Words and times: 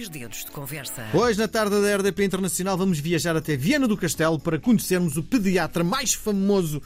dois 0.00 0.08
dedos 0.08 0.44
de 0.46 0.50
conversa. 0.50 1.04
Hoje, 1.12 1.38
na 1.38 1.46
tarde 1.46 1.78
da 1.78 1.96
RDP 1.96 2.24
Internacional, 2.24 2.78
vamos 2.78 2.98
viajar 2.98 3.36
até 3.36 3.54
Viana 3.54 3.86
do 3.86 3.98
Castelo 3.98 4.38
para 4.38 4.58
conhecermos 4.58 5.18
o 5.18 5.22
pediatra 5.22 5.84
mais 5.84 6.14
famoso 6.14 6.80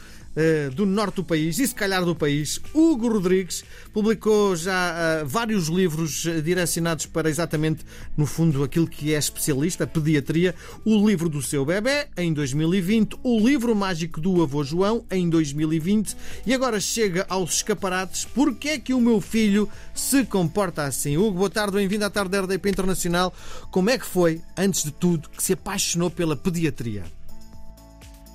do 0.75 0.85
norte 0.85 1.17
do 1.17 1.25
país 1.25 1.59
e, 1.59 1.67
se 1.67 1.75
calhar, 1.75 2.05
do 2.05 2.15
país, 2.15 2.61
Hugo 2.75 3.09
Rodrigues. 3.09 3.65
Publicou 3.93 4.57
já 4.57 5.23
uh, 5.23 5.27
vários 5.27 5.69
livros 5.69 6.25
uh, 6.25 6.43
direcionados 6.43 7.07
para 7.07 7.31
exatamente, 7.31 7.85
no 8.17 8.27
fundo, 8.27 8.65
aquilo 8.65 8.89
que 8.89 9.15
é 9.15 9.19
especialista, 9.19 9.85
a 9.85 9.87
pediatria. 9.87 10.55
O 10.85 11.07
livro 11.07 11.29
do 11.29 11.41
seu 11.41 11.65
bebê, 11.65 12.09
em 12.17 12.33
2020. 12.33 13.17
O 13.23 13.39
livro 13.39 13.75
mágico 13.75 14.21
do 14.21 14.43
avô 14.43 14.65
João, 14.65 15.05
em 15.11 15.29
2020. 15.29 16.17
E 16.47 16.53
agora 16.53 16.81
chega 16.81 17.25
aos 17.29 17.55
escaparates. 17.57 18.25
Porquê 18.25 18.71
é 18.71 18.79
que 18.79 18.93
o 18.93 19.01
meu 19.01 19.21
filho 19.21 19.69
se 19.95 20.25
comporta 20.25 20.85
assim? 20.85 21.17
Hugo, 21.17 21.39
boa 21.39 21.51
tarde, 21.51 21.77
bem-vindo 21.77 22.05
à 22.05 22.11
tarde 22.11 22.31
da 22.31 22.41
RDP 22.41 22.71
Internacional. 22.71 23.33
Como 23.71 23.91
é 23.91 23.97
que 23.97 24.07
foi, 24.07 24.41
antes 24.57 24.83
de 24.83 24.91
tudo, 24.91 25.29
que 25.29 25.43
se 25.43 25.53
apaixonou 25.53 26.11
pela 26.11 26.37
pediatria? 26.37 27.05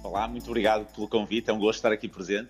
Olá, 0.09 0.27
muito 0.27 0.47
obrigado 0.47 0.91
pelo 0.91 1.07
convite, 1.07 1.51
é 1.51 1.53
um 1.53 1.59
gosto 1.59 1.77
estar 1.77 1.91
aqui 1.91 2.07
presente. 2.07 2.49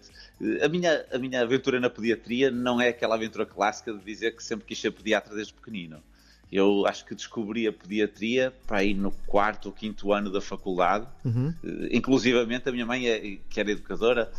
A 0.64 0.70
minha, 0.70 1.06
a 1.12 1.18
minha 1.18 1.42
aventura 1.42 1.78
na 1.78 1.90
pediatria 1.90 2.50
não 2.50 2.80
é 2.80 2.88
aquela 2.88 3.16
aventura 3.16 3.46
clássica 3.46 3.92
de 3.92 4.00
dizer 4.00 4.34
que 4.34 4.42
sempre 4.42 4.66
quis 4.66 4.80
ser 4.80 4.92
pediatra 4.92 5.36
desde 5.36 5.54
pequenino. 5.54 6.02
Eu 6.50 6.88
acho 6.88 7.06
que 7.06 7.14
descobri 7.14 7.68
a 7.68 7.74
pediatria 7.74 8.54
para 8.66 8.82
ir 8.82 8.94
no 8.94 9.12
quarto 9.28 9.66
ou 9.66 9.74
quinto 9.74 10.14
ano 10.14 10.32
da 10.32 10.40
faculdade. 10.40 11.06
Uhum. 11.26 11.54
Inclusivamente, 11.92 12.70
a 12.70 12.72
minha 12.72 12.86
mãe, 12.86 13.10
é, 13.10 13.38
que 13.50 13.60
era 13.60 13.72
educadora, 13.72 14.32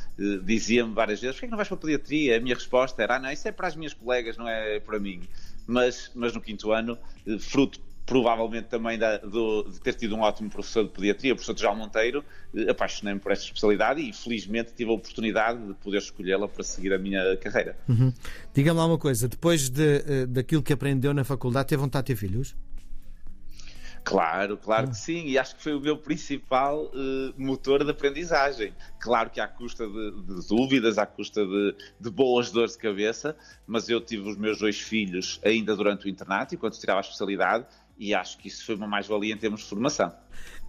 dizia-me 0.43 0.95
várias 0.95 1.21
vezes: 1.21 1.37
porquê 1.37 1.47
que 1.47 1.51
não 1.51 1.59
vais 1.59 1.69
para 1.69 1.77
a 1.77 1.81
pediatria? 1.81 2.39
A 2.39 2.41
minha 2.41 2.55
resposta 2.55 3.03
era: 3.03 3.17
ah, 3.17 3.19
não, 3.19 3.31
isso 3.31 3.47
é 3.47 3.53
para 3.53 3.69
as 3.69 3.77
minhas 3.77 3.93
colegas, 3.93 4.39
não 4.39 4.49
é 4.49 4.81
para 4.81 4.99
mim. 4.99 5.21
Mas, 5.67 6.11
mas 6.15 6.33
no 6.33 6.41
quinto 6.41 6.73
ano, 6.73 6.99
fruto 7.39 7.81
provavelmente 8.11 8.67
também 8.67 8.99
da, 8.99 9.19
do, 9.19 9.63
de 9.63 9.81
ter 9.81 9.95
tido 9.95 10.17
um 10.17 10.23
ótimo 10.23 10.51
professor 10.51 10.83
de 10.83 10.91
pediatria, 10.91 11.33
o 11.33 11.37
professor 11.37 11.55
Tejal 11.55 11.77
Monteiro, 11.77 12.25
eh, 12.53 12.69
apaixonei-me 12.69 13.21
por 13.21 13.31
esta 13.31 13.45
especialidade 13.45 14.01
e 14.01 14.13
felizmente 14.13 14.73
tive 14.77 14.91
a 14.91 14.95
oportunidade 14.95 15.65
de 15.65 15.75
poder 15.75 15.99
escolhê-la 15.99 16.49
para 16.49 16.65
seguir 16.65 16.93
a 16.93 16.99
minha 16.99 17.37
carreira. 17.37 17.79
Uhum. 17.89 18.13
Diga-me 18.53 18.81
lá 18.81 18.87
uma 18.87 18.99
coisa, 18.99 19.29
depois 19.29 19.71
de, 19.71 19.99
uh, 19.99 20.27
daquilo 20.27 20.61
que 20.61 20.73
aprendeu 20.73 21.15
na 21.15 21.23
faculdade, 21.23 21.69
teve 21.69 21.81
vontade 21.81 22.09
de 22.09 22.15
ter 22.15 22.19
filhos? 22.19 22.57
Claro, 24.03 24.57
claro 24.57 24.89
que 24.89 24.97
sim, 24.97 25.27
e 25.27 25.39
acho 25.39 25.55
que 25.57 25.63
foi 25.63 25.75
o 25.75 25.81
meu 25.81 25.97
principal 25.97 26.87
uh, 26.87 27.35
motor 27.37 27.85
de 27.85 27.91
aprendizagem. 27.91 28.73
Claro 28.99 29.31
que 29.31 29.41
à 29.41 29.47
custa 29.47 29.87
de, 29.87 30.11
de 30.23 30.49
dúvidas, 30.49 30.99
à 30.99 31.07
custa 31.07 31.45
de, 31.45 31.77
de, 32.01 32.11
boas 32.11 32.51
dores 32.51 32.73
de 32.73 32.79
cabeça, 32.79 33.37
mas 33.67 33.89
eu 33.89 34.01
tive 34.01 34.29
os 34.29 34.37
meus 34.37 34.59
dois 34.59 34.81
filhos 34.81 35.39
ainda 35.45 35.77
durante 35.77 36.07
o 36.07 36.09
internato, 36.09 36.55
enquanto 36.55 36.79
tirava 36.79 37.01
a 37.01 37.03
especialidade, 37.03 37.67
e 38.01 38.15
acho 38.15 38.39
que 38.39 38.49
isso 38.49 38.65
foi 38.65 38.75
uma 38.75 38.87
mais-valia 38.87 39.35
em 39.35 39.37
termos 39.37 39.61
de 39.61 39.67
formação. 39.67 40.11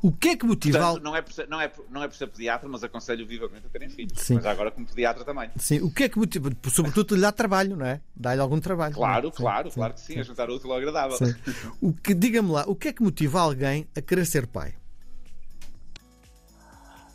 O 0.01 0.11
que 0.11 0.29
é 0.29 0.35
que 0.35 0.45
motiva. 0.45 0.79
Portanto, 0.79 1.03
não, 1.03 1.15
é 1.15 1.21
por 1.21 1.31
ser, 1.31 1.47
não, 1.47 1.61
é, 1.61 1.71
não 1.89 2.03
é 2.03 2.07
por 2.07 2.15
ser 2.15 2.27
pediatra, 2.27 2.67
mas 2.67 2.83
aconselho 2.83 3.25
vivamente 3.25 3.67
a 3.67 3.69
terem 3.69 3.87
filhos. 3.87 4.19
Sim. 4.19 4.35
Mas 4.35 4.45
agora 4.45 4.69
como 4.69 4.85
pediatra 4.85 5.23
também. 5.23 5.49
Sim, 5.55 5.79
o 5.79 5.89
que 5.89 6.03
é 6.03 6.09
que 6.09 6.17
motiva? 6.17 6.49
Sobretudo 6.69 7.15
lhe 7.15 7.21
dá 7.21 7.31
trabalho, 7.31 7.77
não 7.77 7.85
é? 7.85 8.01
Dá-lhe 8.13 8.41
algum 8.41 8.59
trabalho. 8.59 8.93
Claro, 8.95 9.29
sim, 9.29 9.35
claro, 9.35 9.69
sim, 9.69 9.75
claro 9.75 9.93
que 9.93 10.01
sim, 10.01 10.13
sim. 10.13 10.19
a 10.19 10.23
juntar 10.23 10.49
útil 10.49 10.71
ao 10.71 10.77
agradável. 10.77 11.17
Sim. 11.17 11.33
O 11.79 11.93
que, 11.93 12.13
diga-me 12.13 12.51
lá, 12.51 12.65
o 12.67 12.75
que 12.75 12.89
é 12.89 12.93
que 12.93 13.01
motiva 13.01 13.39
alguém 13.39 13.87
a 13.95 14.01
querer 14.01 14.25
ser 14.25 14.45
pai? 14.45 14.73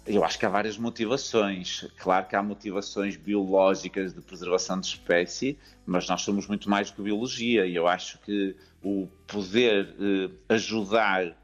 Eu 0.07 0.25
acho 0.25 0.39
que 0.39 0.47
há 0.47 0.49
várias 0.49 0.79
motivações. 0.79 1.85
Claro 1.99 2.27
que 2.27 2.37
há 2.37 2.43
motivações 2.43 3.17
biológicas 3.17 4.15
de 4.15 4.21
preservação 4.21 4.79
de 4.79 4.87
espécie, 4.87 5.59
mas 5.85 6.09
nós 6.09 6.23
somos 6.23 6.47
muito 6.47 6.71
mais 6.71 6.91
do 6.91 6.97
que 6.97 7.03
biologia 7.03 7.67
e 7.67 7.75
eu 7.75 7.89
acho 7.89 8.19
que 8.21 8.55
o 8.81 9.09
poder 9.27 9.97
eh, 9.99 10.31
ajudar 10.49 11.25
eh, 11.25 11.35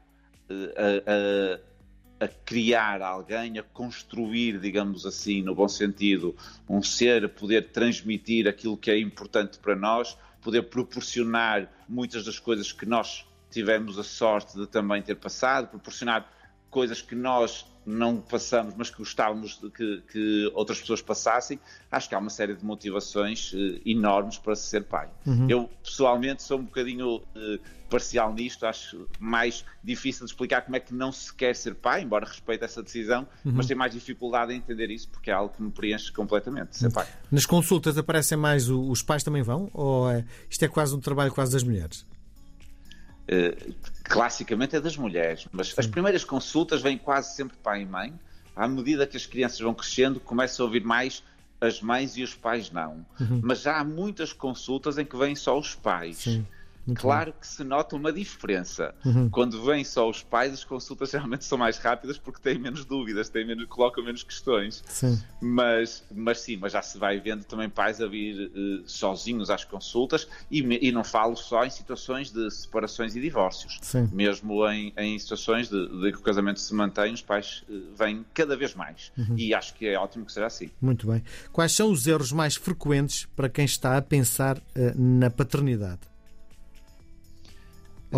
a, 1.09 2.23
a, 2.23 2.25
a, 2.25 2.27
criar 2.45 3.01
alguém, 3.01 3.59
a 3.59 3.63
construir, 3.63 4.57
digamos 4.61 5.05
assim, 5.05 5.41
no 5.41 5.53
bom 5.53 5.67
sentido, 5.67 6.33
um 6.69 6.81
ser, 6.81 7.27
poder 7.29 7.69
transmitir 7.71 8.47
aquilo 8.47 8.77
que 8.77 8.89
é 8.89 8.97
importante 8.97 9.59
para 9.59 9.75
nós, 9.75 10.17
poder 10.41 10.63
proporcionar 10.63 11.69
muitas 11.89 12.23
das 12.23 12.39
coisas 12.39 12.71
que 12.71 12.85
nós 12.85 13.25
tivemos 13.51 13.99
a 13.99 14.03
sorte 14.03 14.57
de 14.57 14.67
também 14.67 15.01
ter 15.01 15.15
passado, 15.15 15.67
proporcionar 15.67 16.31
coisas 16.69 17.01
que 17.01 17.13
nós 17.13 17.65
não 17.85 18.17
passamos, 18.17 18.73
mas 18.77 18.89
que 18.89 18.97
gostávamos 18.97 19.59
que, 19.75 20.03
que, 20.11 20.51
outras 20.53 20.79
pessoas 20.79 21.01
passassem, 21.01 21.59
acho 21.91 22.07
que 22.07 22.15
há 22.15 22.19
uma 22.19 22.29
série 22.29 22.53
de 22.55 22.63
motivações 22.63 23.53
uh, 23.53 23.81
enormes 23.85 24.37
para 24.37 24.55
se 24.55 24.67
ser 24.67 24.83
pai. 24.85 25.09
Uhum. 25.25 25.49
Eu, 25.49 25.69
pessoalmente, 25.83 26.43
sou 26.43 26.59
um 26.59 26.63
bocadinho 26.63 27.17
uh, 27.17 27.59
parcial 27.89 28.33
nisto, 28.33 28.65
acho 28.65 29.07
mais 29.19 29.63
difícil 29.83 30.25
de 30.25 30.31
explicar 30.31 30.61
como 30.61 30.75
é 30.75 30.79
que 30.79 30.93
não 30.93 31.11
se 31.11 31.33
quer 31.33 31.55
ser 31.55 31.75
pai, 31.75 32.01
embora 32.01 32.25
respeite 32.25 32.63
essa 32.63 32.81
decisão, 32.81 33.27
uhum. 33.45 33.51
mas 33.53 33.67
tenho 33.67 33.77
mais 33.77 33.93
dificuldade 33.93 34.53
em 34.53 34.57
entender 34.57 34.89
isso, 34.89 35.09
porque 35.09 35.29
é 35.29 35.33
algo 35.33 35.53
que 35.53 35.61
me 35.61 35.71
preenche 35.71 36.11
completamente, 36.11 36.77
ser 36.77 36.91
pai. 36.91 37.07
Nas 37.31 37.45
consultas 37.45 37.97
aparecem 37.97 38.37
mais, 38.37 38.69
os 38.69 39.01
pais 39.01 39.23
também 39.23 39.43
vão? 39.43 39.69
Ou 39.73 40.09
é, 40.09 40.25
isto 40.49 40.63
é 40.63 40.67
quase 40.67 40.95
um 40.95 40.99
trabalho 40.99 41.31
quase 41.31 41.53
das 41.53 41.63
mulheres? 41.63 42.05
Uh, 43.23 43.73
classicamente 44.03 44.75
é 44.75 44.81
das 44.81 44.97
mulheres, 44.97 45.47
mas 45.51 45.69
Sim. 45.69 45.75
as 45.77 45.87
primeiras 45.87 46.25
consultas 46.25 46.81
vêm 46.81 46.97
quase 46.97 47.35
sempre 47.35 47.57
pai 47.57 47.81
e 47.81 47.85
mãe. 47.85 48.13
À 48.55 48.67
medida 48.67 49.07
que 49.07 49.17
as 49.17 49.25
crianças 49.25 49.59
vão 49.59 49.73
crescendo, 49.73 50.19
começa 50.19 50.61
a 50.61 50.65
ouvir 50.65 50.83
mais 50.83 51.23
as 51.59 51.81
mães 51.81 52.17
e 52.17 52.23
os 52.23 52.33
pais 52.33 52.69
não. 52.69 53.05
Uhum. 53.19 53.39
Mas 53.41 53.61
já 53.61 53.79
há 53.79 53.83
muitas 53.83 54.33
consultas 54.33 54.97
em 54.97 55.05
que 55.05 55.15
vêm 55.15 55.35
só 55.35 55.57
os 55.57 55.73
pais. 55.73 56.17
Sim. 56.17 56.45
Muito 56.85 57.01
claro 57.01 57.31
bom. 57.31 57.39
que 57.39 57.47
se 57.47 57.63
nota 57.63 57.95
uma 57.95 58.11
diferença. 58.11 58.93
Uhum. 59.05 59.29
Quando 59.29 59.63
vêm 59.63 59.83
só 59.83 60.09
os 60.09 60.21
pais, 60.21 60.53
as 60.53 60.63
consultas 60.63 61.09
geralmente 61.11 61.45
são 61.45 61.57
mais 61.57 61.77
rápidas 61.77 62.17
porque 62.17 62.41
têm 62.41 62.59
menos 62.59 62.85
dúvidas, 62.85 63.29
têm 63.29 63.45
menos, 63.45 63.65
colocam 63.65 64.03
menos 64.03 64.23
questões. 64.23 64.83
Sim. 64.87 65.21
Mas, 65.41 66.03
mas 66.13 66.39
sim, 66.39 66.57
mas 66.57 66.73
já 66.73 66.81
se 66.81 66.97
vai 66.97 67.19
vendo 67.19 67.43
também 67.43 67.69
pais 67.69 68.01
a 68.01 68.07
vir 68.07 68.49
uh, 68.49 68.83
sozinhos 68.85 69.49
às 69.49 69.63
consultas 69.63 70.27
e, 70.51 70.59
e, 70.59 70.91
não 70.91 71.03
falo 71.03 71.35
só 71.35 71.65
em 71.65 71.69
situações 71.69 72.31
de 72.31 72.49
separações 72.51 73.15
e 73.15 73.21
divórcios. 73.21 73.79
Sim. 73.81 74.09
Mesmo 74.11 74.67
em, 74.69 74.93
em 74.97 75.17
situações 75.17 75.69
de, 75.69 75.87
de, 76.01 76.11
que 76.11 76.17
o 76.17 76.21
casamento 76.21 76.59
se 76.59 76.73
mantém, 76.73 77.13
os 77.13 77.21
pais 77.21 77.63
uh, 77.69 77.95
vêm 77.97 78.25
cada 78.33 78.57
vez 78.57 78.75
mais. 78.75 79.11
Uhum. 79.17 79.35
E 79.37 79.53
acho 79.53 79.73
que 79.73 79.87
é 79.87 79.97
ótimo 79.97 80.25
que 80.25 80.33
seja 80.33 80.47
assim. 80.47 80.69
Muito 80.81 81.07
bem. 81.07 81.23
Quais 81.51 81.71
são 81.71 81.91
os 81.91 82.05
erros 82.07 82.31
mais 82.31 82.55
frequentes 82.55 83.25
para 83.35 83.49
quem 83.49 83.65
está 83.65 83.97
a 83.97 84.01
pensar 84.01 84.57
uh, 84.57 84.61
na 84.95 85.29
paternidade? 85.29 86.12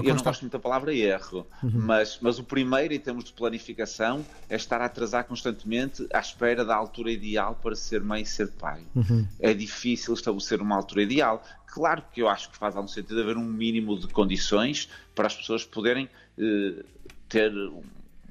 Eu 0.04 0.16
não 0.16 0.24
gosto 0.24 0.42
muito 0.42 0.54
da 0.54 0.60
palavra 0.60 0.94
erro, 0.94 1.46
uhum. 1.64 1.72
mas, 1.74 2.20
mas 2.22 2.40
o 2.40 2.44
primeiro, 2.44 2.94
em 2.94 3.00
termos 3.00 3.26
de 3.26 3.34
planificação, 3.34 4.26
é 4.50 4.56
estar 4.56 4.82
a 4.82 4.86
atrasar 4.86 5.26
constantemente 5.26 6.08
à 6.14 6.20
espera 6.20 6.66
da 6.66 6.76
altura 6.76 7.12
ideal 7.12 7.58
para 7.62 7.76
ser 7.76 8.02
mãe 8.02 8.22
e 8.24 8.26
ser 8.26 8.50
pai. 8.52 8.82
Uhum. 8.96 9.28
É 9.40 9.54
difícil 9.54 10.14
estabelecer 10.14 10.62
uma 10.62 10.76
altura 10.76 11.04
ideal. 11.04 11.44
Claro 11.68 12.04
que 12.12 12.22
eu 12.22 12.30
acho 12.30 12.50
que 12.50 12.58
faz 12.58 12.76
algum 12.76 12.88
sentido 12.88 13.22
haver 13.22 13.38
um 13.38 13.44
mínimo 13.44 14.00
de 14.00 14.08
condições 14.08 14.90
para 15.14 15.28
as 15.28 15.36
pessoas 15.36 15.64
poderem 15.64 16.10
eh, 16.38 16.84
ter 17.28 17.52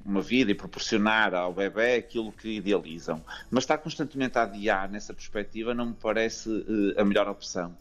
uma 0.05 0.21
vida 0.21 0.51
e 0.51 0.55
proporcionar 0.55 1.35
ao 1.35 1.53
bebê 1.53 1.97
aquilo 1.97 2.31
que 2.31 2.57
idealizam. 2.57 3.23
Mas 3.51 3.65
estar 3.65 3.79
constantemente 3.79 4.39
a 4.39 4.43
adiar 4.43 4.91
nessa 4.91 5.15
perspectiva 5.15 5.73
não 5.73 5.87
me 5.87 5.95
parece 5.95 6.51
eh, 6.97 7.01
a 7.01 7.05
melhor 7.05 7.29
opção. 7.29 7.77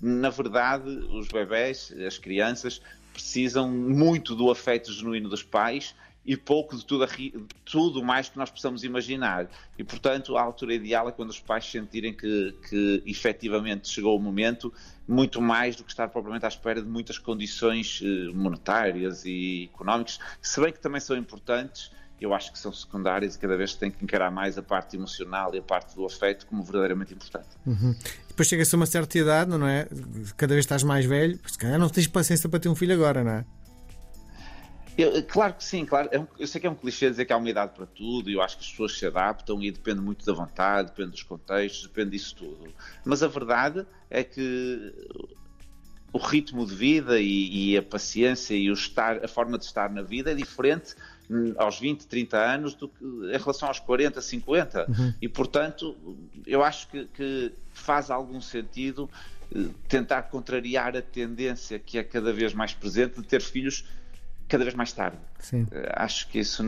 Na 0.00 0.30
verdade, 0.30 0.88
os 0.88 1.28
bebés, 1.28 1.92
as 2.06 2.18
crianças, 2.18 2.82
precisam 3.16 3.70
muito 3.70 4.34
do 4.34 4.50
afeto 4.50 4.92
genuíno 4.92 5.30
dos 5.30 5.42
pais 5.42 5.94
e 6.26 6.36
pouco 6.36 6.76
de 6.76 6.84
tudo, 6.84 7.06
tudo 7.64 8.04
mais 8.04 8.28
que 8.28 8.36
nós 8.36 8.50
possamos 8.50 8.84
imaginar. 8.84 9.48
E, 9.78 9.82
portanto, 9.84 10.36
a 10.36 10.42
altura 10.42 10.74
ideal 10.74 11.08
é 11.08 11.12
quando 11.12 11.30
os 11.30 11.40
pais 11.40 11.64
sentirem 11.64 12.12
que, 12.12 12.54
que 12.68 13.02
efetivamente 13.06 13.88
chegou 13.88 14.14
o 14.16 14.20
momento, 14.20 14.70
muito 15.08 15.40
mais 15.40 15.76
do 15.76 15.84
que 15.84 15.90
estar 15.90 16.08
propriamente 16.08 16.44
à 16.44 16.48
espera 16.48 16.82
de 16.82 16.88
muitas 16.88 17.16
condições 17.16 18.02
eh, 18.04 18.32
monetárias 18.34 19.24
e 19.24 19.70
económicas, 19.72 20.18
se 20.42 20.60
bem 20.60 20.72
que 20.72 20.80
também 20.80 21.00
são 21.00 21.16
importantes, 21.16 21.92
eu 22.20 22.34
acho 22.34 22.52
que 22.52 22.58
são 22.58 22.72
secundárias 22.72 23.36
e 23.36 23.38
cada 23.38 23.56
vez 23.56 23.74
tem 23.74 23.90
que 23.90 24.02
encarar 24.02 24.30
mais 24.30 24.58
a 24.58 24.62
parte 24.62 24.96
emocional 24.96 25.54
e 25.54 25.58
a 25.58 25.62
parte 25.62 25.94
do 25.94 26.04
afeto 26.04 26.46
como 26.46 26.62
verdadeiramente 26.62 27.14
importante. 27.14 27.48
Uhum. 27.64 27.94
Depois 28.36 28.48
chega-se 28.48 28.74
a 28.74 28.76
uma 28.76 28.84
certa 28.84 29.18
idade, 29.18 29.50
não 29.56 29.66
é? 29.66 29.88
Cada 30.36 30.52
vez 30.52 30.66
estás 30.66 30.82
mais 30.82 31.06
velho, 31.06 31.40
se 31.46 31.56
calhar 31.56 31.78
não 31.78 31.88
tens 31.88 32.06
paciência 32.06 32.50
para 32.50 32.60
ter 32.60 32.68
um 32.68 32.74
filho 32.74 32.92
agora, 32.92 33.24
não 33.24 33.30
é? 33.30 33.46
Eu, 34.98 35.22
claro 35.22 35.54
que 35.54 35.64
sim, 35.64 35.86
claro. 35.86 36.10
É 36.12 36.22
eu 36.38 36.46
sei 36.46 36.60
que 36.60 36.66
é 36.66 36.70
um 36.70 36.74
clichê 36.74 37.08
dizer 37.08 37.24
que 37.24 37.32
há 37.32 37.36
uma 37.38 37.48
idade 37.48 37.72
para 37.74 37.86
tudo, 37.86 38.28
e 38.28 38.34
eu 38.34 38.42
acho 38.42 38.58
que 38.58 38.62
as 38.62 38.70
pessoas 38.70 38.98
se 38.98 39.06
adaptam 39.06 39.62
e 39.62 39.70
depende 39.70 40.02
muito 40.02 40.26
da 40.26 40.34
vontade, 40.34 40.88
depende 40.88 41.12
dos 41.12 41.22
contextos, 41.22 41.84
depende 41.84 42.10
disso 42.10 42.36
tudo. 42.36 42.74
Mas 43.06 43.22
a 43.22 43.26
verdade 43.26 43.86
é 44.10 44.22
que 44.22 44.92
o 46.12 46.18
ritmo 46.18 46.66
de 46.66 46.74
vida 46.74 47.18
e, 47.18 47.70
e 47.70 47.78
a 47.78 47.82
paciência 47.82 48.54
e 48.54 48.70
o 48.70 48.74
estar, 48.74 49.24
a 49.24 49.28
forma 49.28 49.56
de 49.56 49.64
estar 49.64 49.88
na 49.88 50.02
vida 50.02 50.32
é 50.32 50.34
diferente 50.34 50.94
aos 51.56 51.78
20, 51.78 52.06
30 52.06 52.38
anos 52.38 52.74
do 52.74 52.88
que 52.88 53.04
em 53.04 53.38
relação 53.38 53.68
aos 53.68 53.78
40, 53.78 54.20
50. 54.20 54.86
Uhum. 54.88 55.14
E, 55.20 55.28
portanto, 55.28 55.96
eu 56.46 56.62
acho 56.62 56.88
que, 56.88 57.04
que, 57.06 57.52
faz 57.72 58.10
algum 58.10 58.40
sentido 58.40 59.08
tentar 59.86 60.22
contrariar 60.22 60.96
a 60.96 61.02
tendência 61.02 61.78
que 61.78 61.98
é 61.98 62.02
cada 62.02 62.32
vez 62.32 62.54
mais 62.54 62.72
presente 62.72 63.20
de 63.20 63.26
ter 63.26 63.40
filhos 63.40 63.84
cada 64.48 64.64
vez 64.64 64.74
mais 64.74 64.92
tarde. 64.92 65.18
Sim. 65.38 65.66
Acho 65.94 66.28
que 66.28 66.38
isso, 66.38 66.64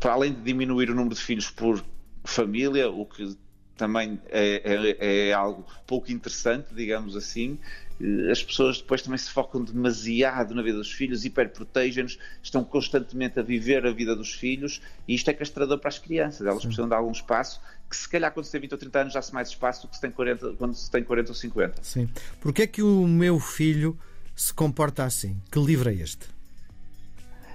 para 0.00 0.12
além 0.12 0.32
de 0.32 0.40
diminuir 0.40 0.90
o 0.90 0.94
número 0.94 1.14
de 1.14 1.20
filhos 1.20 1.50
por 1.50 1.84
família, 2.24 2.90
o 2.90 3.04
que 3.04 3.36
também 3.76 4.20
é, 4.28 4.96
é, 4.98 5.28
é 5.28 5.32
algo 5.32 5.64
pouco 5.86 6.10
interessante, 6.10 6.74
digamos 6.74 7.16
assim, 7.16 7.58
as 8.30 8.42
pessoas 8.42 8.78
depois 8.78 9.00
também 9.00 9.18
se 9.18 9.30
focam 9.30 9.62
demasiado 9.62 10.54
na 10.54 10.62
vida 10.62 10.76
dos 10.78 10.92
filhos, 10.92 11.24
hiperprotegem-nos, 11.24 12.18
estão 12.42 12.62
constantemente 12.62 13.40
a 13.40 13.42
viver 13.42 13.86
a 13.86 13.90
vida 13.90 14.14
dos 14.14 14.32
filhos 14.32 14.82
e 15.08 15.14
isto 15.14 15.30
é 15.30 15.34
castrador 15.34 15.78
para 15.78 15.88
as 15.88 15.98
crianças. 15.98 16.46
Elas 16.46 16.62
Sim. 16.62 16.68
precisam 16.68 16.88
de 16.88 16.94
algum 16.94 17.12
espaço 17.12 17.60
que 17.88 17.96
se 17.96 18.08
calhar 18.08 18.32
quando 18.32 18.44
se 18.44 18.52
tem 18.52 18.60
20 18.60 18.72
ou 18.72 18.78
30 18.78 18.98
anos 19.00 19.12
já 19.14 19.22
se 19.22 19.32
mais 19.32 19.48
espaço 19.48 19.82
do 19.82 19.88
que 19.88 19.94
se 19.94 20.00
tem 20.00 20.10
40, 20.10 20.54
quando 20.54 20.74
se 20.74 20.90
tem 20.90 21.02
40 21.02 21.30
ou 21.30 21.34
50. 21.34 21.82
Sim. 21.82 22.08
Porquê 22.40 22.62
é 22.62 22.66
que 22.66 22.82
o 22.82 23.06
meu 23.06 23.40
filho 23.40 23.98
se 24.34 24.52
comporta 24.52 25.04
assim? 25.04 25.40
Que 25.50 25.58
livro 25.58 25.88
é 25.88 25.94
este? 25.94 26.28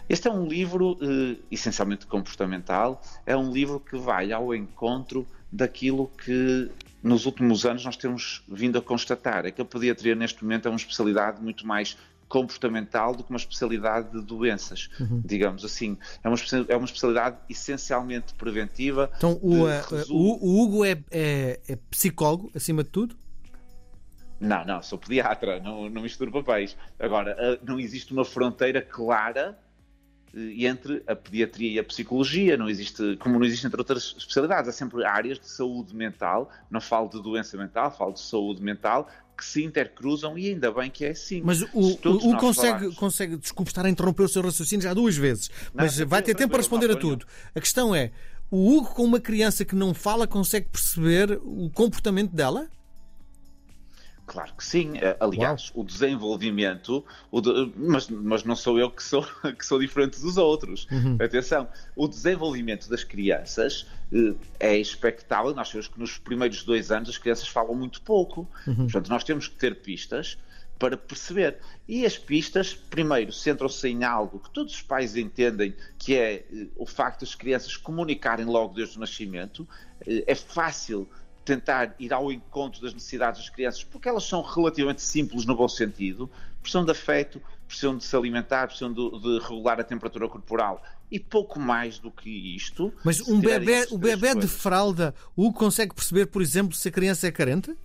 Este 0.09 0.27
é 0.27 0.31
um 0.31 0.45
livro 0.47 0.97
eh, 1.01 1.37
essencialmente 1.51 2.05
comportamental, 2.05 3.01
é 3.25 3.37
um 3.37 3.51
livro 3.51 3.79
que 3.79 3.97
vai 3.97 4.31
ao 4.33 4.53
encontro 4.53 5.25
daquilo 5.51 6.07
que 6.07 6.69
nos 7.03 7.25
últimos 7.25 7.65
anos 7.65 7.83
nós 7.85 7.97
temos 7.97 8.43
vindo 8.47 8.77
a 8.77 8.81
constatar. 8.81 9.45
É 9.45 9.51
que 9.51 9.61
a 9.61 9.65
pediatria 9.65 10.15
neste 10.15 10.43
momento 10.43 10.67
é 10.67 10.69
uma 10.71 10.77
especialidade 10.77 11.41
muito 11.41 11.65
mais 11.65 11.97
comportamental 12.31 13.13
do 13.13 13.25
que 13.25 13.29
uma 13.29 13.37
especialidade 13.37 14.09
de 14.11 14.21
doenças, 14.21 14.89
uhum. 14.97 15.21
digamos 15.25 15.65
assim. 15.65 15.97
É 16.23 16.29
uma, 16.29 16.37
é 16.69 16.77
uma 16.77 16.85
especialidade 16.85 17.37
essencialmente 17.49 18.33
preventiva. 18.35 19.11
Então, 19.17 19.37
o, 19.41 19.65
uh, 19.65 19.69
o, 20.09 20.47
o 20.47 20.61
Hugo 20.61 20.85
é, 20.85 20.91
é, 21.11 21.59
é, 21.67 21.75
psicólogo, 21.89 22.49
acima 22.55 22.85
de 22.85 22.89
tudo? 22.89 23.17
Não, 24.39 24.65
não, 24.65 24.81
sou 24.81 24.97
pediatra, 24.97 25.59
não, 25.59 25.89
não 25.89 26.01
misturo 26.01 26.31
papéis. 26.31 26.77
Agora, 26.97 27.35
uh, 27.35 27.65
não 27.65 27.77
existe 27.77 28.13
uma 28.13 28.23
fronteira 28.23 28.81
clara 28.81 29.59
entre 30.33 31.03
a 31.07 31.15
pediatria 31.15 31.71
e 31.71 31.79
a 31.79 31.83
psicologia, 31.83 32.55
não 32.55 32.69
existe, 32.69 33.17
como 33.17 33.37
não 33.37 33.45
existe 33.45 33.67
entre 33.67 33.79
outras 33.79 34.15
especialidades, 34.17 34.69
há 34.69 34.71
sempre 34.71 35.03
áreas 35.03 35.39
de 35.39 35.49
saúde 35.49 35.95
mental, 35.95 36.49
não 36.69 36.79
falo 36.79 37.09
de 37.09 37.21
doença 37.21 37.57
mental, 37.57 37.95
falo 37.95 38.13
de 38.13 38.21
saúde 38.21 38.61
mental, 38.61 39.09
que 39.37 39.43
se 39.43 39.63
intercruzam 39.63 40.37
e 40.37 40.49
ainda 40.49 40.71
bem 40.71 40.89
que 40.89 41.03
é 41.03 41.09
assim. 41.09 41.41
Mas 41.43 41.61
o, 41.61 41.67
o, 41.73 42.37
consegue, 42.37 42.71
falarmos... 42.71 42.95
consegue, 42.95 43.37
desculpe 43.37 43.71
estar 43.71 43.85
a 43.85 43.89
interromper 43.89 44.23
o 44.23 44.29
seu 44.29 44.41
raciocínio 44.41 44.83
já 44.83 44.93
duas 44.93 45.17
vezes, 45.17 45.49
não, 45.73 45.83
mas 45.83 45.97
vai 45.99 46.21
ter 46.21 46.35
tempo 46.35 46.51
para 46.51 46.59
responder 46.59 46.91
a 46.91 46.95
tudo. 46.95 47.25
A 47.53 47.59
questão 47.59 47.93
é, 47.93 48.11
o 48.49 48.77
Hugo 48.77 48.93
com 48.93 49.03
uma 49.03 49.19
criança 49.19 49.65
que 49.65 49.75
não 49.75 49.93
fala 49.93 50.27
consegue 50.27 50.67
perceber 50.69 51.39
o 51.43 51.69
comportamento 51.69 52.31
dela? 52.31 52.69
Claro 54.31 54.53
que 54.57 54.63
sim. 54.63 54.97
Eh, 54.97 55.17
aliás, 55.19 55.73
Uau. 55.75 55.83
o 55.83 55.85
desenvolvimento, 55.85 57.03
o 57.29 57.41
de, 57.41 57.73
mas, 57.75 58.07
mas 58.07 58.45
não 58.45 58.55
sou 58.55 58.79
eu 58.79 58.89
que 58.89 59.03
sou, 59.03 59.27
que 59.59 59.65
sou 59.65 59.77
diferente 59.77 60.21
dos 60.21 60.37
outros. 60.37 60.87
Uhum. 60.89 61.17
Atenção, 61.19 61.67
o 61.97 62.07
desenvolvimento 62.07 62.89
das 62.89 63.03
crianças 63.03 63.85
eh, 64.09 64.33
é 64.57 64.77
expectável. 64.77 65.53
Nós 65.53 65.67
sabemos 65.67 65.89
que 65.89 65.99
nos 65.99 66.17
primeiros 66.17 66.63
dois 66.63 66.91
anos 66.91 67.09
as 67.09 67.17
crianças 67.17 67.49
falam 67.49 67.75
muito 67.75 68.01
pouco. 68.03 68.47
Uhum. 68.65 68.75
Portanto, 68.87 69.09
nós 69.09 69.25
temos 69.25 69.49
que 69.49 69.55
ter 69.55 69.81
pistas 69.81 70.37
para 70.79 70.95
perceber. 70.95 71.57
E 71.85 72.05
as 72.05 72.17
pistas, 72.17 72.73
primeiro, 72.73 73.33
centram-se 73.33 73.85
em 73.89 74.05
algo 74.05 74.39
que 74.39 74.49
todos 74.49 74.75
os 74.75 74.81
pais 74.81 75.17
entendem, 75.17 75.75
que 75.99 76.15
é 76.15 76.35
eh, 76.35 76.67
o 76.77 76.85
facto 76.85 77.19
das 77.19 77.35
crianças 77.35 77.75
comunicarem 77.75 78.45
logo 78.45 78.75
desde 78.75 78.95
o 78.95 79.01
nascimento. 79.01 79.67
É 80.25 80.33
fácil 80.33 81.07
tentar 81.43 81.95
ir 81.99 82.13
ao 82.13 82.31
encontro 82.31 82.81
das 82.81 82.93
necessidades 82.93 83.41
das 83.41 83.49
crianças, 83.49 83.83
porque 83.83 84.07
elas 84.07 84.23
são 84.23 84.41
relativamente 84.41 85.01
simples 85.01 85.45
no 85.45 85.55
bom 85.55 85.67
sentido, 85.67 86.29
precisam 86.61 86.85
de 86.85 86.91
afeto, 86.91 87.41
precisam 87.67 87.97
de 87.97 88.03
se 88.03 88.15
alimentar, 88.15 88.67
precisam 88.67 88.93
de, 88.93 89.09
de 89.19 89.39
regular 89.39 89.79
a 89.79 89.83
temperatura 89.83 90.27
corporal 90.27 90.83
e 91.09 91.19
pouco 91.19 91.59
mais 91.59 91.99
do 91.99 92.11
que 92.11 92.55
isto. 92.55 92.93
Mas 93.03 93.21
um 93.27 93.39
bebê, 93.39 93.87
o 93.91 93.97
bebê 93.97 94.35
de 94.35 94.47
fralda, 94.47 95.13
o 95.35 95.51
consegue 95.51 95.93
perceber, 95.93 96.27
por 96.27 96.41
exemplo, 96.41 96.75
se 96.75 96.87
a 96.87 96.91
criança 96.91 97.27
é 97.27 97.31
carente? 97.31 97.75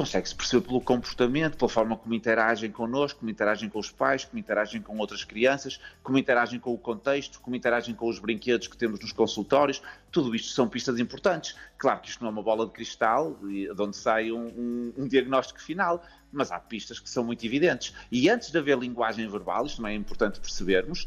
Consegue-se 0.00 0.34
perceber 0.34 0.66
pelo 0.66 0.80
comportamento, 0.80 1.58
pela 1.58 1.68
forma 1.68 1.94
como 1.94 2.14
interagem 2.14 2.70
connosco, 2.70 3.18
como 3.18 3.30
interagem 3.30 3.68
com 3.68 3.78
os 3.78 3.90
pais, 3.90 4.24
como 4.24 4.38
interagem 4.38 4.80
com 4.80 4.96
outras 4.96 5.24
crianças, 5.24 5.78
como 6.02 6.16
interagem 6.16 6.58
com 6.58 6.72
o 6.72 6.78
contexto, 6.78 7.38
como 7.38 7.54
interagem 7.54 7.94
com 7.94 8.08
os 8.08 8.18
brinquedos 8.18 8.66
que 8.66 8.78
temos 8.78 8.98
nos 8.98 9.12
consultórios. 9.12 9.82
Tudo 10.10 10.34
isto 10.34 10.52
são 10.52 10.66
pistas 10.66 10.98
importantes. 10.98 11.54
Claro 11.76 12.00
que 12.00 12.08
isto 12.08 12.22
não 12.22 12.30
é 12.30 12.32
uma 12.32 12.42
bola 12.42 12.64
de 12.64 12.72
cristal 12.72 13.36
de 13.42 13.70
onde 13.78 13.94
sai 13.94 14.32
um, 14.32 14.46
um, 14.46 14.94
um 14.96 15.06
diagnóstico 15.06 15.60
final, 15.60 16.02
mas 16.32 16.50
há 16.50 16.58
pistas 16.58 16.98
que 16.98 17.10
são 17.10 17.22
muito 17.22 17.44
evidentes. 17.44 17.94
E 18.10 18.30
antes 18.30 18.50
de 18.50 18.56
haver 18.56 18.78
linguagem 18.78 19.28
verbal, 19.28 19.66
isto 19.66 19.76
também 19.76 19.96
é 19.96 19.98
importante 19.98 20.40
percebermos, 20.40 21.06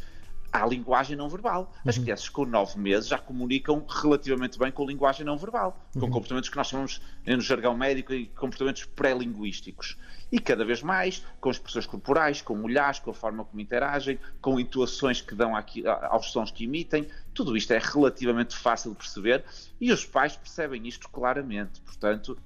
há 0.53 0.65
linguagem 0.67 1.17
não 1.17 1.27
verbal. 1.27 1.73
As 1.85 1.97
uhum. 1.97 2.03
crianças 2.03 2.29
com 2.29 2.45
nove 2.45 2.79
meses 2.79 3.07
já 3.07 3.17
comunicam 3.17 3.83
relativamente 3.89 4.59
bem 4.59 4.71
com 4.71 4.85
linguagem 4.85 5.25
não 5.25 5.35
verbal, 5.35 5.83
com 5.94 6.01
uhum. 6.01 6.11
comportamentos 6.11 6.50
que 6.50 6.55
nós 6.55 6.67
chamamos 6.67 7.01
no 7.25 7.41
jargão 7.41 7.75
médico 7.75 8.13
e 8.13 8.27
comportamentos 8.27 8.85
pré-linguísticos. 8.85 9.97
E 10.31 10.39
cada 10.39 10.63
vez 10.63 10.81
mais 10.81 11.25
com 11.41 11.50
expressões 11.50 11.85
corporais, 11.85 12.41
com 12.41 12.61
olhares, 12.61 13.00
com 13.00 13.11
a 13.11 13.13
forma 13.13 13.44
como 13.44 13.59
interagem, 13.59 14.19
com 14.39 14.59
intuações 14.59 15.21
que 15.21 15.33
dão 15.33 15.55
aqui, 15.55 15.83
aos 15.88 16.31
sons 16.31 16.51
que 16.51 16.65
emitem. 16.65 17.07
Tudo 17.33 17.57
isto 17.57 17.71
é 17.71 17.79
relativamente 17.79 18.55
fácil 18.55 18.91
de 18.91 18.97
perceber 18.97 19.44
e 19.81 19.91
os 19.91 20.05
pais 20.05 20.38
percebem 20.38 20.88
isto 20.88 21.09
claramente. 21.09 21.81
Portanto, 21.81 22.38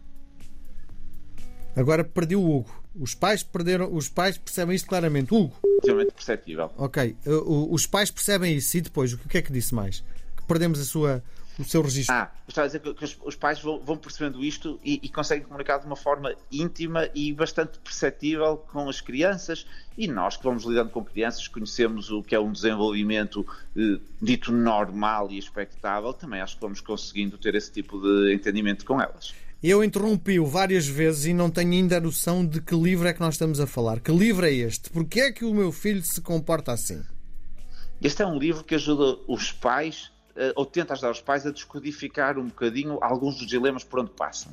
Agora 1.78 2.04
perdi 2.04 2.36
o 2.36 2.44
Hugo. 2.44 2.84
Os 3.00 3.14
pais 3.14 3.44
perderam, 3.44 3.94
os 3.94 4.10
pais 4.10 4.36
percebem 4.36 4.76
isto 4.76 4.88
claramente. 4.88 5.32
Hugo. 5.32 5.54
Extremamente 5.78 6.14
perceptível. 6.14 6.72
Ok. 6.76 7.16
Os 7.26 7.86
pais 7.86 8.10
percebem 8.10 8.56
isso 8.56 8.76
e 8.78 8.82
depois 8.82 9.14
o 9.14 9.18
que 9.20 9.38
é 9.38 9.42
que 9.44 9.54
disse 9.54 9.76
mais? 9.76 10.04
Que 10.36 10.44
perdemos 10.48 10.80
a 10.80 10.84
sua, 10.84 11.24
o 11.60 11.64
seu 11.64 11.84
registro. 11.84 12.16
Ah, 12.16 12.32
estava 12.48 12.66
a 12.66 12.68
dizer 12.68 12.80
que 12.80 13.18
os 13.24 13.36
pais 13.36 13.62
vão 13.62 13.96
percebendo 13.96 14.44
isto 14.44 14.80
e, 14.84 15.00
e, 15.04 15.10
conseguem 15.10 15.46
comunicar 15.46 15.78
de 15.78 15.86
uma 15.86 15.96
forma 15.96 16.34
íntima 16.52 17.10
e 17.14 17.32
bastante 17.32 17.78
perceptível 17.78 18.58
com 18.58 18.90
as 18.90 19.00
crianças. 19.00 19.68
E 19.96 20.08
nós 20.08 20.36
que 20.36 20.44
vamos 20.44 20.64
lidando 20.64 20.90
com 20.90 21.06
crianças, 21.06 21.48
conhecemos 21.48 22.10
o 22.10 22.24
que 22.24 22.34
é 22.34 22.40
um 22.40 22.52
desenvolvimento 22.52 23.46
eh, 23.76 24.00
dito 24.20 24.52
normal 24.52 25.30
e 25.30 25.38
expectável, 25.38 26.12
também 26.12 26.42
acho 26.42 26.56
que 26.56 26.62
vamos 26.62 26.82
conseguindo 26.82 27.38
ter 27.38 27.54
esse 27.54 27.72
tipo 27.72 28.00
de 28.02 28.34
entendimento 28.34 28.84
com 28.84 29.00
elas. 29.00 29.34
Eu 29.62 29.84
interrompi-o 29.84 30.46
várias 30.46 30.88
vezes 30.88 31.26
e 31.26 31.34
não 31.34 31.50
tenho 31.50 31.72
ainda 31.72 31.98
a 31.98 32.00
noção 32.00 32.46
de 32.46 32.62
que 32.62 32.76
livro 32.76 33.08
é 33.08 33.14
que 33.14 33.20
nós 33.20 33.34
estamos 33.34 33.60
a 33.60 33.66
falar. 33.66 34.00
Que 34.00 34.12
livro 34.12 34.46
é 34.46 34.52
este? 34.52 34.92
Porquê 34.92 35.22
é 35.22 35.32
que 35.32 35.44
o 35.44 35.52
meu 35.52 35.72
filho 35.72 36.04
se 36.04 36.22
comporta 36.22 36.72
assim? 36.72 37.04
Este 38.00 38.22
é 38.22 38.28
um 38.28 38.38
livro 38.38 38.64
que 38.64 38.76
ajuda 38.76 39.20
os 39.28 39.52
pais, 39.52 40.12
eh, 40.36 40.54
ou 40.56 40.64
tenta 40.64 40.94
ajudar 40.94 41.10
os 41.10 41.22
pais 41.22 41.44
a 41.48 41.50
descodificar 41.50 42.38
um 42.38 42.46
bocadinho 42.46 43.00
alguns 43.02 43.38
dos 43.38 43.48
dilemas 43.48 43.84
por 43.84 44.00
onde 44.00 44.12
passam. 44.12 44.52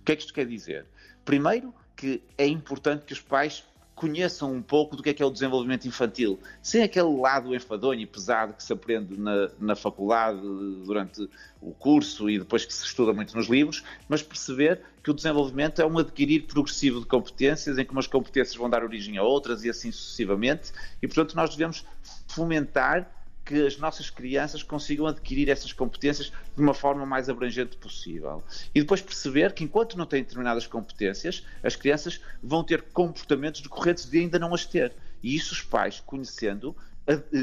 O 0.00 0.04
que 0.04 0.12
é 0.12 0.16
que 0.16 0.20
isto 0.20 0.34
quer 0.34 0.46
dizer? 0.46 0.84
Primeiro, 1.24 1.72
que 1.96 2.22
é 2.36 2.46
importante 2.46 3.06
que 3.06 3.14
os 3.14 3.22
pais 3.22 3.64
conheçam 4.02 4.52
um 4.52 4.60
pouco 4.60 4.96
do 4.96 5.02
que 5.02 5.10
é 5.10 5.14
que 5.14 5.22
é 5.22 5.26
o 5.26 5.30
desenvolvimento 5.30 5.86
infantil, 5.86 6.40
sem 6.60 6.82
aquele 6.82 7.20
lado 7.20 7.54
enfadonho 7.54 8.00
e 8.00 8.06
pesado 8.06 8.52
que 8.52 8.60
se 8.60 8.72
aprende 8.72 9.16
na, 9.16 9.48
na 9.60 9.76
faculdade 9.76 10.40
durante 10.84 11.30
o 11.60 11.70
curso 11.72 12.28
e 12.28 12.36
depois 12.36 12.64
que 12.64 12.74
se 12.74 12.84
estuda 12.84 13.12
muito 13.12 13.36
nos 13.36 13.46
livros, 13.46 13.84
mas 14.08 14.20
perceber 14.20 14.80
que 15.04 15.10
o 15.12 15.14
desenvolvimento 15.14 15.80
é 15.80 15.86
um 15.86 15.98
adquirir 15.98 16.48
progressivo 16.48 16.98
de 16.98 17.06
competências, 17.06 17.78
em 17.78 17.84
que 17.84 17.92
umas 17.92 18.08
competências 18.08 18.56
vão 18.56 18.68
dar 18.68 18.82
origem 18.82 19.18
a 19.18 19.22
outras 19.22 19.62
e 19.62 19.70
assim 19.70 19.92
sucessivamente, 19.92 20.72
e 21.00 21.06
portanto 21.06 21.36
nós 21.36 21.50
devemos 21.50 21.86
fomentar 22.26 23.08
que 23.44 23.66
as 23.66 23.76
nossas 23.76 24.08
crianças 24.08 24.62
consigam 24.62 25.06
adquirir 25.06 25.48
essas 25.48 25.72
competências 25.72 26.32
de 26.54 26.62
uma 26.62 26.74
forma 26.74 27.04
mais 27.04 27.28
abrangente 27.28 27.76
possível. 27.76 28.42
E 28.74 28.80
depois 28.80 29.00
perceber 29.00 29.52
que 29.52 29.64
enquanto 29.64 29.96
não 29.96 30.06
têm 30.06 30.22
determinadas 30.22 30.66
competências, 30.66 31.44
as 31.62 31.74
crianças 31.74 32.20
vão 32.42 32.62
ter 32.62 32.82
comportamentos 32.82 33.60
decorrentes 33.60 34.08
de 34.08 34.18
ainda 34.18 34.38
não 34.38 34.54
as 34.54 34.64
ter. 34.64 34.92
E 35.22 35.34
isso 35.34 35.52
os 35.52 35.62
pais, 35.62 36.00
conhecendo, 36.04 36.74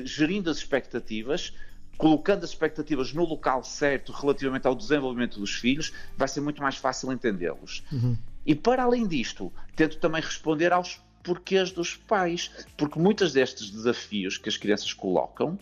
gerindo 0.06 0.50
as 0.50 0.58
expectativas, 0.58 1.53
colocando 1.98 2.46
as 2.46 2.51
expectativas 2.51 3.13
no 3.13 3.25
local 3.25 3.62
certo 3.63 4.13
relativamente 4.13 4.65
ao 4.65 4.74
desenvolvimento 4.74 5.38
dos 5.38 5.51
filhos, 5.51 5.91
vai 6.18 6.27
ser 6.27 6.39
muito 6.39 6.62
mais 6.62 6.77
fácil 6.77 7.12
entendê-los. 7.12 7.84
Uhum. 7.91 8.18
E 8.46 8.56
para 8.56 8.84
além 8.84 9.06
disto, 9.06 9.51
tento 9.75 9.98
também 9.98 10.22
responder 10.22 10.72
aos 10.72 11.01
porquês 11.22 11.72
dos 11.72 11.96
pais, 11.96 12.51
porque 12.77 12.98
muitos 12.98 13.34
destes 13.34 13.70
desafios 13.70 14.38
que 14.38 14.48
as 14.48 14.56
crianças 14.56 14.94
colocam 14.94 15.60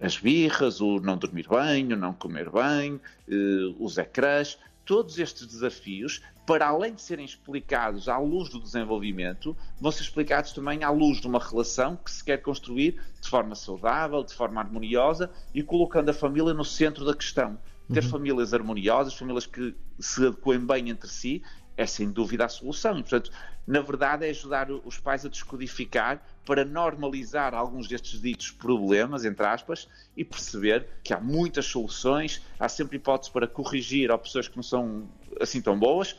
as 0.00 0.16
birras, 0.16 0.80
o 0.80 1.00
não 1.00 1.16
dormir 1.16 1.46
bem, 1.48 1.92
o 1.92 1.96
não 1.96 2.12
comer 2.12 2.50
bem, 2.50 3.00
eh, 3.28 3.74
os 3.78 3.98
ecrãs, 3.98 4.58
todos 4.84 5.18
estes 5.18 5.46
desafios, 5.46 6.22
para 6.46 6.66
além 6.68 6.94
de 6.94 7.02
serem 7.02 7.26
explicados 7.26 8.08
à 8.08 8.16
luz 8.16 8.48
do 8.48 8.58
desenvolvimento, 8.58 9.54
vão 9.78 9.92
ser 9.92 10.02
explicados 10.02 10.52
também 10.52 10.82
à 10.82 10.90
luz 10.90 11.20
de 11.20 11.26
uma 11.26 11.38
relação 11.38 11.94
que 11.94 12.10
se 12.10 12.24
quer 12.24 12.38
construir 12.38 12.98
de 13.20 13.28
forma 13.28 13.54
saudável, 13.54 14.24
de 14.24 14.32
forma 14.32 14.60
harmoniosa 14.60 15.30
e 15.52 15.62
colocando 15.62 16.08
a 16.08 16.14
família 16.14 16.54
no 16.54 16.64
centro 16.64 17.04
da 17.04 17.14
questão. 17.14 17.58
Ter 17.92 18.02
uhum. 18.02 18.10
famílias 18.10 18.54
harmoniosas, 18.54 19.12
famílias 19.14 19.44
que 19.44 19.74
se 19.98 20.26
adequem 20.26 20.58
bem 20.58 20.88
entre 20.88 21.10
si, 21.10 21.42
é 21.78 21.86
sem 21.86 22.10
dúvida 22.10 22.44
a 22.44 22.48
solução. 22.48 22.94
Portanto, 23.00 23.30
na 23.64 23.80
verdade, 23.80 24.26
é 24.26 24.30
ajudar 24.30 24.68
os 24.70 24.98
pais 24.98 25.24
a 25.24 25.28
descodificar 25.28 26.20
para 26.44 26.64
normalizar 26.64 27.54
alguns 27.54 27.86
destes 27.86 28.20
ditos 28.20 28.50
problemas, 28.50 29.24
entre 29.24 29.46
aspas, 29.46 29.88
e 30.16 30.24
perceber 30.24 30.88
que 31.04 31.14
há 31.14 31.20
muitas 31.20 31.66
soluções, 31.66 32.42
há 32.58 32.68
sempre 32.68 32.96
hipótese 32.96 33.30
para 33.30 33.46
corrigir 33.46 34.10
opções 34.10 34.48
que 34.48 34.56
não 34.56 34.62
são 34.62 35.08
assim 35.40 35.62
tão 35.62 35.78
boas, 35.78 36.16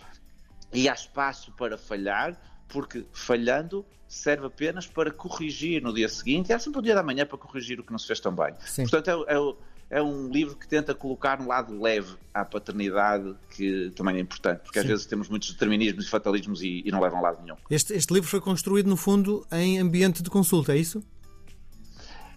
e 0.72 0.88
há 0.88 0.94
espaço 0.94 1.52
para 1.52 1.78
falhar, 1.78 2.40
porque 2.70 3.06
falhando 3.12 3.86
serve 4.08 4.48
apenas 4.48 4.88
para 4.88 5.12
corrigir 5.12 5.84
no 5.84 5.94
dia 5.94 6.08
seguinte, 6.08 6.50
e 6.50 6.54
há 6.54 6.60
sempre 6.60 6.80
o 6.80 6.82
dia 6.82 6.96
da 6.96 7.04
manhã 7.04 7.26
para 7.26 7.38
corrigir 7.38 7.80
o 7.82 7.84
que 7.84 7.92
não 7.92 8.00
se 8.00 8.08
fez 8.08 8.20
tão 8.22 8.34
bem. 8.34 8.56
Sim. 8.62 8.88
Portanto, 8.88 9.26
é, 9.28 9.36
é, 9.36 9.56
é 9.90 10.02
um 10.02 10.30
livro 10.30 10.56
que 10.56 10.68
tenta 10.68 10.94
colocar 10.94 11.42
um 11.42 11.48
lado 11.48 11.80
leve 11.82 12.16
à 12.34 12.46
paternidade, 12.46 13.36
que 13.50 13.92
também 13.96 14.18
é 14.18 14.20
importante, 14.20 14.62
porque 14.62 14.80
Sim. 14.80 14.86
às 14.86 14.92
vezes 14.92 15.06
temos 15.06 15.30
muitos 15.30 15.52
determinismos 15.52 16.06
e 16.06 16.10
fatalismos 16.10 16.62
e, 16.62 16.84
e 16.86 16.92
não 16.92 17.02
levam 17.02 17.20
a 17.20 17.22
lado 17.24 17.42
nenhum. 17.44 17.56
Este, 17.70 17.94
este 17.94 18.14
livro 18.14 18.30
foi 18.30 18.40
construído, 18.40 18.88
no 18.88 18.98
fundo, 18.98 19.46
em 19.52 19.80
ambiente 19.80 20.22
de 20.22 20.30
consulta, 20.30 20.74
é 20.74 20.78
isso? 20.78 21.04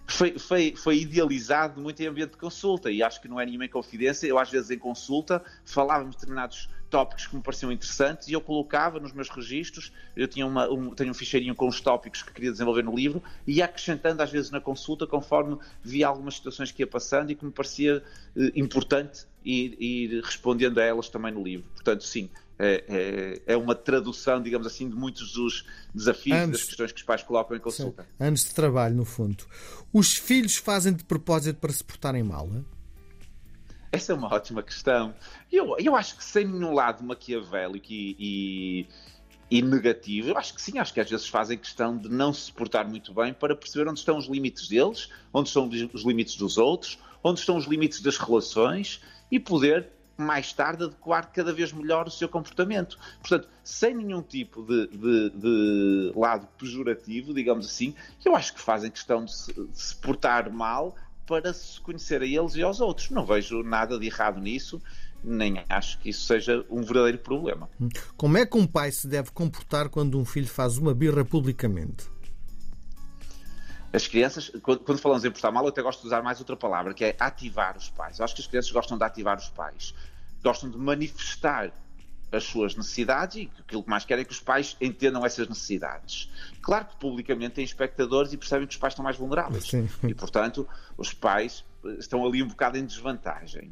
foi, 0.07 0.37
foi, 0.37 0.73
foi 0.75 0.99
idealizado 0.99 1.81
muito 1.81 2.01
em 2.01 2.07
ambiente 2.07 2.31
de 2.31 2.37
consulta 2.37 2.91
e 2.91 3.01
acho 3.01 3.21
que 3.21 3.27
não 3.27 3.39
é 3.39 3.45
nenhuma 3.45 3.67
confidência. 3.67 4.27
Eu, 4.27 4.37
às 4.37 4.49
vezes, 4.49 4.69
em 4.69 4.77
consulta, 4.77 5.43
falava 5.65 6.05
determinados 6.05 6.69
tópicos 6.93 7.25
que 7.25 7.35
me 7.35 7.41
pareciam 7.41 7.71
interessantes 7.71 8.27
e 8.27 8.33
eu 8.33 8.39
colocava 8.39 8.99
nos 8.99 9.11
meus 9.11 9.27
registros. 9.27 9.91
Eu 10.15 10.27
tinha 10.27 10.45
uma, 10.45 10.69
um, 10.69 10.91
tenho 10.91 11.09
um 11.09 11.13
ficheirinho 11.15 11.55
com 11.55 11.67
os 11.67 11.81
tópicos 11.81 12.21
que 12.21 12.31
queria 12.31 12.51
desenvolver 12.51 12.83
no 12.83 12.95
livro 12.95 13.21
e 13.47 13.53
ia 13.53 13.65
acrescentando, 13.65 14.21
às 14.21 14.29
vezes, 14.29 14.51
na 14.51 14.61
consulta, 14.61 15.07
conforme 15.07 15.57
via 15.83 16.07
algumas 16.07 16.35
situações 16.35 16.71
que 16.71 16.83
ia 16.83 16.87
passando 16.87 17.31
e 17.31 17.35
que 17.35 17.43
me 17.43 17.51
parecia 17.51 18.03
eh, 18.37 18.51
importante 18.55 19.25
ir, 19.43 19.75
ir 19.81 20.23
respondendo 20.23 20.77
a 20.77 20.83
elas 20.83 21.09
também 21.09 21.31
no 21.31 21.41
livro. 21.41 21.65
Portanto, 21.73 22.03
sim, 22.03 22.29
é, 22.59 22.83
é, 22.87 23.53
é, 23.53 23.57
uma 23.57 23.73
tradução, 23.73 24.39
digamos 24.39 24.67
assim, 24.67 24.87
de 24.87 24.95
muitos 24.95 25.33
dos 25.33 25.65
desafios 25.95 26.43
e 26.43 26.51
das 26.51 26.63
questões 26.63 26.91
que 26.91 26.99
os 26.99 27.03
pais 27.03 27.23
colocam 27.23 27.57
em 27.57 27.59
consulta. 27.59 28.03
Sim. 28.03 28.23
Anos 28.23 28.43
de 28.43 28.53
trabalho, 28.53 28.93
no 28.93 29.03
fundo. 29.03 29.43
Os 29.91 30.15
filhos 30.15 30.57
fazem 30.57 30.93
de 30.93 31.03
propósito 31.03 31.59
para 31.59 31.73
se 31.73 31.83
portarem 31.83 32.21
mal? 32.21 32.47
Hein? 32.53 32.63
Essa 33.93 34.11
é 34.11 34.15
uma 34.15 34.33
ótima 34.33 34.63
questão. 34.63 35.13
Eu, 35.51 35.75
eu 35.77 35.95
acho 35.95 36.17
que 36.17 36.23
sem 36.23 36.47
nenhum 36.47 36.73
lado 36.73 37.03
maquiavélico 37.03 37.85
e, 37.91 38.15
e, 38.19 38.87
e, 39.51 39.61
negativo, 39.61 40.29
eu 40.29 40.37
acho 40.37 40.55
que 40.55 40.59
sim, 40.59 40.79
acho 40.79 40.91
que 40.91 40.99
às 40.99 41.07
vezes 41.07 41.27
fazem 41.27 41.59
questão 41.59 41.95
de 41.95 42.09
não 42.09 42.33
se 42.33 42.51
portar 42.51 42.89
muito 42.89 43.13
bem 43.13 43.31
para 43.31 43.55
perceber 43.55 43.87
onde 43.87 43.99
estão 43.99 44.17
os 44.17 44.25
limites 44.25 44.67
deles, 44.67 45.09
onde 45.31 45.49
estão 45.49 45.69
os 45.69 46.03
limites 46.03 46.35
dos 46.37 46.57
outros, 46.57 46.97
onde 47.23 47.39
estão 47.39 47.55
os 47.55 47.65
limites 47.65 48.01
das 48.01 48.17
relações 48.17 48.99
e 49.29 49.39
poder 49.39 49.89
mais 50.17 50.51
tarde 50.53 50.85
adequar 50.85 51.31
cada 51.31 51.53
vez 51.53 51.71
melhor 51.71 52.07
o 52.07 52.11
seu 52.11 52.27
comportamento. 52.27 52.97
Portanto, 53.19 53.47
sem 53.63 53.93
nenhum 53.93 54.23
tipo 54.23 54.63
de, 54.63 54.87
de, 54.87 55.29
de 55.29 56.13
lado 56.15 56.47
pejorativo, 56.57 57.31
digamos 57.31 57.67
assim, 57.67 57.93
eu 58.25 58.35
acho 58.35 58.55
que 58.55 58.59
fazem 58.59 58.89
questão 58.89 59.23
de 59.23 59.35
se, 59.35 59.53
de 59.53 59.79
se 59.79 59.95
portar 59.97 60.51
mal 60.51 60.95
para 61.25 61.53
se 61.53 61.79
conhecer 61.81 62.21
a 62.21 62.25
eles 62.25 62.55
e 62.55 62.61
aos 62.61 62.79
outros. 62.81 63.09
Não 63.09 63.25
vejo 63.25 63.63
nada 63.63 63.97
de 63.99 64.07
errado 64.07 64.39
nisso, 64.39 64.81
nem 65.23 65.63
acho 65.69 65.99
que 65.99 66.09
isso 66.09 66.25
seja 66.25 66.65
um 66.69 66.81
verdadeiro 66.81 67.19
problema. 67.19 67.69
Como 68.17 68.37
é 68.37 68.45
que 68.45 68.57
um 68.57 68.67
pai 68.67 68.91
se 68.91 69.07
deve 69.07 69.31
comportar 69.31 69.89
quando 69.89 70.19
um 70.19 70.25
filho 70.25 70.47
faz 70.47 70.77
uma 70.77 70.93
birra 70.93 71.23
publicamente? 71.23 72.11
As 73.93 74.07
crianças, 74.07 74.51
quando 74.63 74.97
falamos 74.97 75.23
em 75.23 75.29
portar 75.29 75.51
mal, 75.51 75.63
eu 75.63 75.69
até 75.69 75.81
gosto 75.81 76.01
de 76.01 76.07
usar 76.07 76.23
mais 76.23 76.39
outra 76.39 76.57
palavra, 76.57 76.95
que 76.95 77.05
é 77.05 77.15
ativar 77.19 77.77
os 77.77 77.89
pais. 77.89 78.17
Eu 78.17 78.25
acho 78.25 78.33
que 78.33 78.41
as 78.41 78.47
crianças 78.47 78.71
gostam 78.71 78.97
de 78.97 79.03
ativar 79.03 79.37
os 79.37 79.49
pais. 79.49 79.93
Gostam 80.43 80.69
de 80.71 80.77
manifestar 80.77 81.71
as 82.35 82.43
suas 82.43 82.75
necessidades 82.75 83.37
e 83.37 83.51
aquilo 83.59 83.83
que 83.83 83.89
mais 83.89 84.05
querem 84.05 84.23
é 84.23 84.25
que 84.25 84.31
os 84.31 84.39
pais 84.39 84.75
entendam 84.81 85.25
essas 85.25 85.47
necessidades. 85.47 86.29
Claro 86.61 86.85
que 86.85 86.95
publicamente 86.97 87.55
têm 87.55 87.63
espectadores 87.63 88.33
e 88.33 88.37
percebem 88.37 88.67
que 88.67 88.73
os 88.73 88.79
pais 88.79 88.93
estão 88.93 89.03
mais 89.03 89.17
vulneráveis. 89.17 89.67
Sim. 89.67 89.87
E, 90.03 90.13
portanto, 90.13 90.67
os 90.97 91.13
pais 91.13 91.63
estão 91.99 92.25
ali 92.25 92.41
um 92.41 92.47
bocado 92.47 92.77
em 92.77 92.85
desvantagem. 92.85 93.71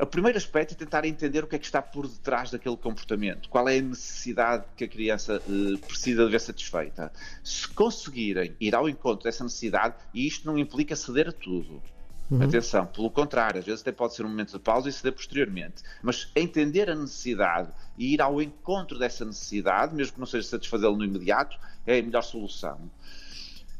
O 0.00 0.06
primeiro 0.06 0.38
aspecto 0.38 0.72
é 0.72 0.76
tentar 0.76 1.04
entender 1.04 1.44
o 1.44 1.46
que 1.46 1.56
é 1.56 1.58
que 1.58 1.66
está 1.66 1.82
por 1.82 2.08
detrás 2.08 2.50
daquele 2.50 2.76
comportamento, 2.76 3.50
qual 3.50 3.68
é 3.68 3.76
a 3.76 3.82
necessidade 3.82 4.64
que 4.74 4.84
a 4.84 4.88
criança 4.88 5.42
eh, 5.46 5.76
precisa 5.86 6.24
de 6.24 6.30
ver 6.30 6.40
satisfeita. 6.40 7.12
Se 7.44 7.68
conseguirem 7.68 8.56
ir 8.58 8.74
ao 8.74 8.88
encontro 8.88 9.24
dessa 9.24 9.44
necessidade, 9.44 9.96
e 10.14 10.26
isto 10.26 10.46
não 10.46 10.58
implica 10.58 10.96
ceder 10.96 11.28
a 11.28 11.32
tudo, 11.32 11.82
Uhum. 12.30 12.42
Atenção, 12.42 12.86
pelo 12.86 13.10
contrário, 13.10 13.58
às 13.58 13.66
vezes 13.66 13.80
até 13.80 13.90
pode 13.90 14.14
ser 14.14 14.24
um 14.24 14.28
momento 14.28 14.52
de 14.52 14.58
pausa 14.60 14.88
e 14.88 14.92
ceder 14.92 15.12
posteriormente. 15.12 15.82
Mas 16.00 16.30
entender 16.36 16.88
a 16.88 16.94
necessidade 16.94 17.72
e 17.98 18.14
ir 18.14 18.22
ao 18.22 18.40
encontro 18.40 18.98
dessa 18.98 19.24
necessidade, 19.24 19.94
mesmo 19.94 20.14
que 20.14 20.20
não 20.20 20.26
seja 20.26 20.46
satisfazê-lo 20.46 20.96
no 20.96 21.04
imediato, 21.04 21.58
é 21.84 21.98
a 21.98 22.02
melhor 22.02 22.22
solução. 22.22 22.78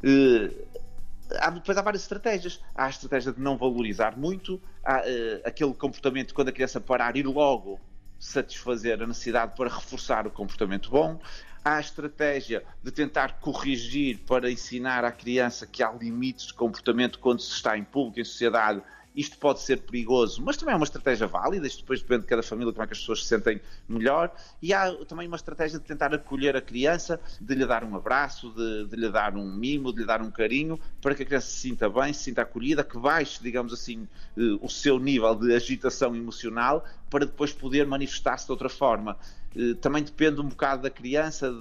Uh, 0.02 0.66
há, 1.38 1.50
depois 1.50 1.78
há 1.78 1.83
várias 1.83 2.02
estratégias. 2.02 2.61
Há 2.75 2.87
a 2.87 2.90
estratégia 2.90 3.33
de 3.33 3.40
não 3.40 3.57
valorizar 3.57 4.19
muito, 4.19 4.61
há 4.85 4.99
uh, 4.99 5.02
aquele 5.45 5.73
comportamento 5.75 6.35
quando 6.35 6.49
a 6.49 6.52
criança 6.52 6.80
parar, 6.80 7.16
ir 7.16 7.26
logo 7.26 7.78
satisfazer 8.19 9.00
a 9.00 9.07
necessidade 9.07 9.57
para 9.57 9.71
reforçar 9.71 10.26
o 10.26 10.30
comportamento 10.30 10.90
bom. 10.90 11.19
Há 11.62 11.76
a 11.76 11.81
estratégia 11.81 12.64
de 12.83 12.90
tentar 12.90 13.40
corrigir 13.40 14.21
para 14.26 14.50
ensinar 14.50 15.05
à 15.05 15.12
criança 15.12 15.67
que 15.67 15.83
há 15.83 15.93
limites 15.93 16.47
de 16.47 16.55
comportamento 16.55 17.19
quando 17.19 17.40
se 17.40 17.52
está 17.52 17.76
em 17.76 17.85
público, 17.85 18.19
em 18.19 18.25
sociedade, 18.25 18.83
isto 19.21 19.37
pode 19.37 19.61
ser 19.61 19.83
perigoso, 19.83 20.43
mas 20.43 20.57
também 20.57 20.73
é 20.73 20.77
uma 20.77 20.85
estratégia 20.85 21.27
válida, 21.27 21.67
isto 21.67 21.81
depois 21.81 22.00
depende 22.00 22.23
de 22.23 22.29
cada 22.29 22.43
família, 22.43 22.73
como 22.73 22.83
é 22.83 22.87
que 22.87 22.95
as 22.95 23.00
pessoas 23.00 23.23
se 23.23 23.29
sentem 23.29 23.61
melhor. 23.87 24.35
E 24.62 24.73
há 24.73 24.93
também 25.05 25.27
uma 25.27 25.37
estratégia 25.37 25.79
de 25.79 25.85
tentar 25.85 26.15
acolher 26.15 26.57
a 26.57 26.61
criança, 26.62 27.21
de 27.39 27.55
lhe 27.55 27.67
dar 27.67 27.85
um 27.85 27.95
abraço, 27.95 28.50
de, 28.50 28.87
de 28.87 28.97
lhe 28.97 29.11
dar 29.11 29.37
um 29.37 29.53
mimo, 29.55 29.93
de 29.93 30.00
lhe 30.00 30.07
dar 30.07 30.23
um 30.23 30.31
carinho, 30.31 30.81
para 31.03 31.15
que 31.15 31.23
a 31.23 31.27
criança 31.27 31.49
se 31.49 31.59
sinta 31.59 31.89
bem, 31.89 32.15
se 32.15 32.25
sinta 32.25 32.41
acolhida, 32.41 32.83
que 32.83 32.99
baixe, 32.99 33.43
digamos 33.43 33.75
assim, 33.75 34.09
eh, 34.39 34.59
o 34.62 34.69
seu 34.69 34.99
nível 34.99 35.35
de 35.35 35.55
agitação 35.55 36.17
emocional, 36.17 36.85
para 37.11 37.27
depois 37.27 37.53
poder 37.53 37.87
manifestar-se 37.87 38.47
de 38.47 38.53
outra 38.53 38.71
forma. 38.71 39.19
Eh, 39.55 39.75
também 39.75 40.03
depende 40.03 40.41
um 40.41 40.49
bocado 40.49 40.83
da 40.83 40.91
criança, 40.91 41.55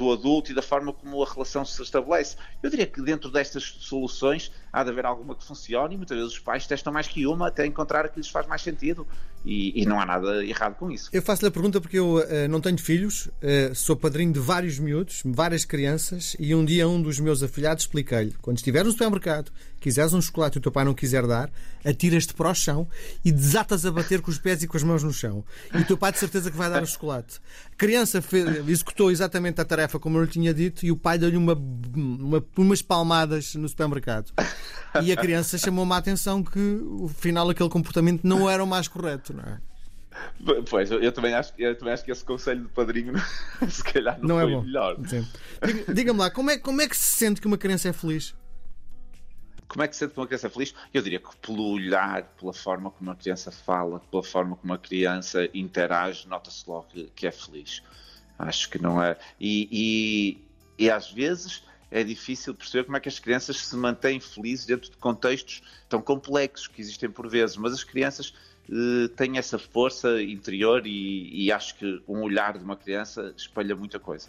do 0.00 0.10
adulto 0.10 0.50
e 0.50 0.54
da 0.54 0.62
forma 0.62 0.94
como 0.94 1.22
a 1.22 1.30
relação 1.30 1.62
se 1.62 1.80
estabelece. 1.82 2.36
Eu 2.62 2.70
diria 2.70 2.86
que 2.86 3.02
dentro 3.02 3.30
destas 3.30 3.62
soluções 3.80 4.50
há 4.72 4.82
de 4.82 4.90
haver 4.90 5.04
alguma 5.04 5.34
que 5.34 5.44
funcione 5.44 5.94
e 5.94 5.96
muitas 5.98 6.16
vezes 6.16 6.32
os 6.32 6.38
pais 6.38 6.66
testam 6.66 6.92
mais 6.92 7.06
que 7.06 7.26
uma 7.26 7.48
até 7.48 7.66
encontrar 7.66 8.06
a 8.06 8.08
que 8.08 8.18
lhes 8.18 8.28
faz 8.28 8.46
mais 8.46 8.62
sentido 8.62 9.06
e, 9.44 9.82
e 9.82 9.86
não 9.86 10.00
há 10.00 10.06
nada 10.06 10.44
errado 10.44 10.76
com 10.76 10.90
isso. 10.90 11.10
Eu 11.12 11.22
faço-lhe 11.22 11.48
a 11.48 11.50
pergunta 11.50 11.80
porque 11.80 11.98
eu 11.98 12.16
uh, 12.16 12.48
não 12.48 12.60
tenho 12.60 12.78
filhos, 12.78 13.26
uh, 13.26 13.74
sou 13.74 13.96
padrinho 13.96 14.32
de 14.32 14.40
vários 14.40 14.78
miúdos, 14.78 15.22
várias 15.24 15.64
crianças 15.64 16.36
e 16.38 16.54
um 16.54 16.64
dia 16.64 16.88
um 16.88 17.00
dos 17.00 17.18
meus 17.18 17.42
afilhados 17.42 17.84
expliquei-lhe, 17.84 18.34
quando 18.40 18.56
estiver 18.56 18.84
no 18.84 18.90
supermercado, 18.90 19.50
quiseres 19.80 20.12
um 20.12 20.20
chocolate 20.20 20.58
e 20.58 20.60
o 20.60 20.62
teu 20.62 20.72
pai 20.72 20.84
não 20.84 20.94
quiser 20.94 21.26
dar, 21.26 21.50
atiras-te 21.84 22.34
para 22.34 22.50
o 22.50 22.54
chão 22.54 22.86
e 23.24 23.32
desatas 23.32 23.84
a 23.86 23.90
bater 23.90 24.20
com 24.20 24.30
os 24.30 24.38
pés 24.38 24.62
e 24.62 24.66
com 24.66 24.76
as 24.76 24.82
mãos 24.82 25.02
no 25.02 25.12
chão. 25.12 25.44
E 25.74 25.78
o 25.78 25.84
teu 25.84 25.96
pai 25.96 26.12
de 26.12 26.18
certeza 26.18 26.50
que 26.50 26.56
vai 26.56 26.70
dar 26.70 26.82
o 26.82 26.86
chocolate. 26.86 27.40
A 27.72 27.76
criança 27.76 28.20
fez, 28.20 28.68
executou 28.68 29.10
exatamente 29.10 29.60
a 29.60 29.64
tarefa 29.64 29.89
como 29.98 30.18
eu 30.18 30.24
lhe 30.24 30.30
tinha 30.30 30.52
dito 30.54 30.84
e 30.84 30.92
o 30.92 30.96
pai 30.96 31.18
deu-lhe 31.18 31.36
uma, 31.36 31.54
uma, 31.94 32.44
umas 32.56 32.82
palmadas 32.82 33.54
no 33.54 33.68
supermercado. 33.68 34.32
E 35.02 35.12
a 35.12 35.16
criança 35.16 35.56
chamou-me 35.56 35.92
a 35.92 35.96
atenção 35.96 36.42
que, 36.42 36.58
o 36.58 37.08
final, 37.08 37.48
aquele 37.48 37.68
comportamento 37.68 38.24
não 38.24 38.48
era 38.48 38.62
o 38.62 38.66
mais 38.66 38.88
correto, 38.88 39.32
não 39.32 39.44
é? 39.44 39.60
Pois, 40.68 40.90
eu 40.90 41.12
também, 41.12 41.34
acho, 41.34 41.52
eu 41.58 41.76
também 41.76 41.94
acho 41.94 42.04
que 42.04 42.10
esse 42.10 42.24
conselho 42.24 42.62
de 42.62 42.68
padrinho 42.68 43.14
se 43.68 43.82
calhar 43.82 44.18
não, 44.20 44.28
não 44.28 44.40
é 44.40 44.42
foi 44.42 44.52
bom. 44.52 44.62
melhor. 44.62 44.96
Diga-me 45.94 46.18
lá, 46.18 46.30
como 46.30 46.50
é, 46.50 46.58
como 46.58 46.80
é 46.82 46.88
que 46.88 46.96
se 46.96 47.16
sente 47.16 47.40
que 47.40 47.46
uma 47.46 47.58
criança 47.58 47.88
é 47.88 47.92
feliz? 47.92 48.34
Como 49.68 49.84
é 49.84 49.88
que 49.88 49.94
se 49.94 50.00
sente 50.00 50.14
que 50.14 50.20
uma 50.20 50.26
criança 50.26 50.48
é 50.48 50.50
feliz? 50.50 50.74
Eu 50.92 51.00
diria 51.00 51.20
que 51.20 51.36
pelo 51.36 51.62
olhar, 51.62 52.24
pela 52.38 52.52
forma 52.52 52.90
como 52.90 53.10
uma 53.10 53.16
criança 53.16 53.52
fala, 53.52 54.00
pela 54.10 54.22
forma 54.22 54.56
como 54.56 54.72
uma 54.72 54.78
criança 54.78 55.48
interage, 55.54 56.26
nota-se 56.26 56.68
logo 56.68 56.86
que, 56.88 57.04
que, 57.14 57.26
é 57.26 57.30
feliz. 57.30 57.82
Acho 58.40 58.70
que 58.70 58.80
não 58.80 59.02
é. 59.02 59.16
E, 59.38 59.68
e, 60.78 60.84
e 60.84 60.90
às 60.90 61.10
vezes 61.10 61.62
é 61.90 62.04
difícil 62.04 62.54
perceber 62.54 62.84
como 62.84 62.96
é 62.96 63.00
que 63.00 63.08
as 63.08 63.18
crianças 63.18 63.58
se 63.58 63.76
mantêm 63.76 64.20
felizes 64.20 64.64
dentro 64.64 64.90
de 64.90 64.96
contextos 64.96 65.62
tão 65.88 66.00
complexos 66.00 66.68
que 66.68 66.80
existem 66.80 67.10
por 67.10 67.28
vezes, 67.28 67.56
mas 67.56 67.72
as 67.72 67.82
crianças 67.82 68.32
eh, 68.70 69.08
têm 69.16 69.36
essa 69.36 69.58
força 69.58 70.22
interior 70.22 70.86
e, 70.86 71.46
e, 71.46 71.50
acho 71.50 71.74
que 71.76 72.00
um 72.06 72.22
olhar 72.22 72.56
de 72.56 72.64
uma 72.64 72.76
criança 72.76 73.34
espelha 73.36 73.74
muita 73.74 73.98
coisa. 73.98 74.28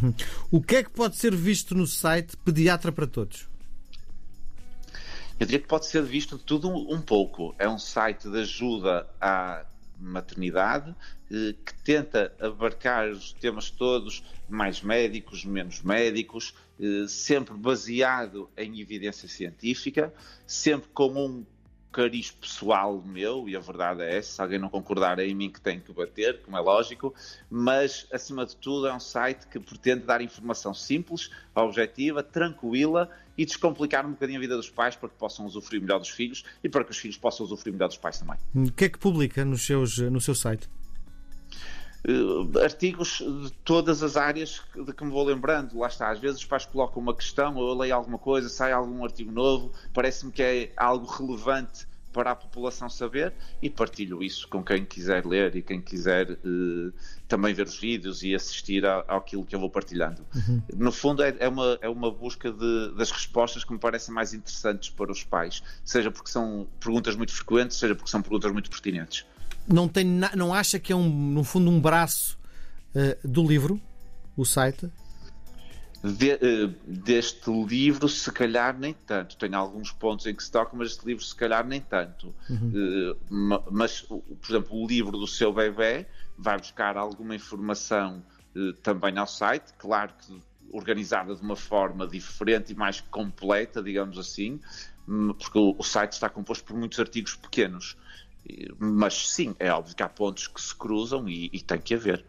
Uhum. 0.00 0.14
O 0.52 0.62
que 0.62 0.76
é 0.76 0.82
que 0.84 0.90
pode 0.90 1.16
ser 1.16 1.34
visto 1.34 1.74
no 1.74 1.86
site 1.86 2.36
Pediatra 2.36 2.92
para 2.92 3.08
Todos? 3.08 3.48
Eu 5.40 5.46
diria 5.46 5.58
que 5.58 5.66
pode 5.66 5.86
ser 5.86 6.02
visto 6.02 6.38
tudo 6.38 6.68
um 6.68 7.00
pouco. 7.00 7.54
É 7.58 7.68
um 7.68 7.78
site 7.78 8.28
de 8.28 8.40
ajuda 8.40 9.08
à 9.20 9.64
maternidade, 10.00 10.94
eh, 11.30 11.54
que 11.64 11.74
tenta 11.84 12.34
abarcar 12.40 13.08
os 13.10 13.32
temas 13.32 13.70
todos, 13.70 14.22
mais 14.48 14.82
médicos, 14.82 15.44
menos 15.44 15.82
médicos, 15.82 16.54
eh, 16.80 17.06
sempre 17.08 17.54
baseado 17.54 18.48
em 18.56 18.80
evidência 18.80 19.28
científica, 19.28 20.12
sempre 20.46 20.88
com 20.92 21.08
um 21.12 21.46
cariz 21.92 22.30
pessoal 22.30 23.02
meu, 23.02 23.48
e 23.48 23.56
a 23.56 23.60
verdade 23.60 24.02
é 24.02 24.16
essa, 24.16 24.34
se 24.34 24.40
alguém 24.40 24.58
não 24.58 24.68
concordar 24.68 25.18
é 25.18 25.26
em 25.26 25.34
mim 25.34 25.50
que 25.50 25.60
tem 25.60 25.80
que 25.80 25.92
bater, 25.92 26.40
como 26.42 26.56
é 26.56 26.60
lógico, 26.60 27.12
mas 27.50 28.06
acima 28.12 28.46
de 28.46 28.56
tudo 28.56 28.86
é 28.86 28.94
um 28.94 29.00
site 29.00 29.46
que 29.48 29.58
pretende 29.58 30.04
dar 30.04 30.22
informação 30.22 30.72
simples, 30.72 31.30
objetiva, 31.54 32.22
tranquila 32.22 33.10
e 33.40 33.46
descomplicar 33.46 34.04
um 34.04 34.10
bocadinho 34.10 34.38
a 34.38 34.40
vida 34.42 34.54
dos 34.54 34.68
pais 34.68 34.94
para 34.94 35.08
que 35.08 35.14
possam 35.14 35.46
usufruir 35.46 35.80
melhor 35.80 35.98
dos 35.98 36.10
filhos 36.10 36.44
e 36.62 36.68
para 36.68 36.84
que 36.84 36.90
os 36.90 36.98
filhos 36.98 37.16
possam 37.16 37.46
usufruir 37.46 37.72
melhor 37.72 37.88
dos 37.88 37.96
pais 37.96 38.18
também. 38.18 38.36
O 38.54 38.70
que 38.70 38.84
é 38.84 38.88
que 38.90 38.98
publica 38.98 39.42
nos 39.46 39.64
seus, 39.64 39.96
no 39.96 40.20
seu 40.20 40.34
site? 40.34 40.68
Uh, 42.06 42.58
artigos 42.62 43.22
de 43.42 43.50
todas 43.64 44.02
as 44.02 44.18
áreas 44.18 44.60
de 44.74 44.92
que 44.92 45.04
me 45.04 45.10
vou 45.10 45.24
lembrando. 45.24 45.78
Lá 45.78 45.88
está, 45.88 46.10
às 46.10 46.18
vezes 46.18 46.36
os 46.40 46.44
pais 46.44 46.66
colocam 46.66 47.00
uma 47.00 47.14
questão, 47.14 47.56
ou 47.56 47.70
eu 47.70 47.74
leio 47.74 47.94
alguma 47.94 48.18
coisa, 48.18 48.46
sai 48.50 48.72
algum 48.72 49.02
artigo 49.02 49.32
novo, 49.32 49.72
parece-me 49.94 50.30
que 50.30 50.42
é 50.42 50.72
algo 50.76 51.06
relevante 51.06 51.86
para 52.12 52.32
a 52.32 52.36
população 52.36 52.88
saber 52.88 53.32
e 53.62 53.70
partilho 53.70 54.22
isso 54.22 54.48
com 54.48 54.62
quem 54.62 54.84
quiser 54.84 55.24
ler 55.24 55.54
e 55.56 55.62
quem 55.62 55.80
quiser 55.80 56.30
uh, 56.32 56.92
também 57.28 57.54
ver 57.54 57.66
os 57.66 57.78
vídeos 57.78 58.22
e 58.22 58.34
assistir 58.34 58.84
a, 58.84 59.00
àquilo 59.00 59.44
que 59.44 59.54
eu 59.54 59.60
vou 59.60 59.70
partilhando. 59.70 60.24
Uhum. 60.34 60.62
No 60.76 60.92
fundo, 60.92 61.22
é, 61.22 61.34
é, 61.38 61.48
uma, 61.48 61.78
é 61.80 61.88
uma 61.88 62.10
busca 62.10 62.50
de, 62.52 62.94
das 62.96 63.10
respostas 63.10 63.64
que 63.64 63.72
me 63.72 63.78
parecem 63.78 64.14
mais 64.14 64.34
interessantes 64.34 64.90
para 64.90 65.10
os 65.10 65.22
pais, 65.22 65.62
seja 65.84 66.10
porque 66.10 66.30
são 66.30 66.66
perguntas 66.78 67.16
muito 67.16 67.32
frequentes, 67.32 67.76
seja 67.76 67.94
porque 67.94 68.10
são 68.10 68.20
perguntas 68.22 68.52
muito 68.52 68.68
pertinentes 68.68 69.24
não, 69.66 69.88
tem 69.88 70.04
não 70.36 70.52
acha 70.52 70.78
que 70.78 70.92
é, 70.92 70.96
um, 70.96 71.08
no 71.08 71.44
fundo, 71.44 71.70
um 71.70 71.80
braço 71.80 72.38
uh, 72.94 73.28
do 73.28 73.46
livro, 73.46 73.80
o 74.36 74.44
site? 74.44 74.90
De, 76.02 76.32
uh, 76.34 76.68
deste 76.86 77.50
livro, 77.50 78.08
se 78.08 78.32
calhar 78.32 78.78
nem 78.78 78.94
tanto. 78.94 79.36
Tem 79.36 79.54
alguns 79.54 79.92
pontos 79.92 80.26
em 80.26 80.34
que 80.34 80.42
se 80.42 80.50
toca, 80.50 80.74
mas 80.76 80.92
este 80.92 81.06
livro, 81.06 81.22
se 81.22 81.34
calhar 81.34 81.66
nem 81.66 81.80
tanto. 81.80 82.34
Uhum. 82.48 83.14
Uh, 83.30 83.62
mas, 83.70 84.00
por 84.00 84.22
exemplo, 84.48 84.82
o 84.82 84.86
livro 84.86 85.18
do 85.18 85.26
seu 85.26 85.52
bebê 85.52 86.06
vai 86.38 86.58
buscar 86.58 86.96
alguma 86.96 87.34
informação 87.34 88.22
também 88.82 89.16
ao 89.16 89.28
site, 89.28 89.72
claro 89.78 90.12
que 90.18 90.40
organizada 90.72 91.34
de 91.34 91.42
uma 91.42 91.56
forma 91.56 92.06
diferente 92.06 92.72
e 92.72 92.74
mais 92.74 93.00
completa, 93.00 93.82
digamos 93.82 94.18
assim, 94.18 94.60
porque 95.38 95.58
o 95.58 95.82
site 95.82 96.12
está 96.12 96.28
composto 96.28 96.64
por 96.64 96.76
muitos 96.76 96.98
artigos 96.98 97.34
pequenos. 97.34 97.96
Mas 98.78 99.28
sim, 99.28 99.54
é 99.58 99.70
óbvio 99.70 99.94
que 99.94 100.02
há 100.02 100.08
pontos 100.08 100.48
que 100.48 100.60
se 100.60 100.74
cruzam 100.74 101.28
e, 101.28 101.50
e 101.52 101.60
tem 101.60 101.78
que 101.78 101.94
haver. 101.94 102.24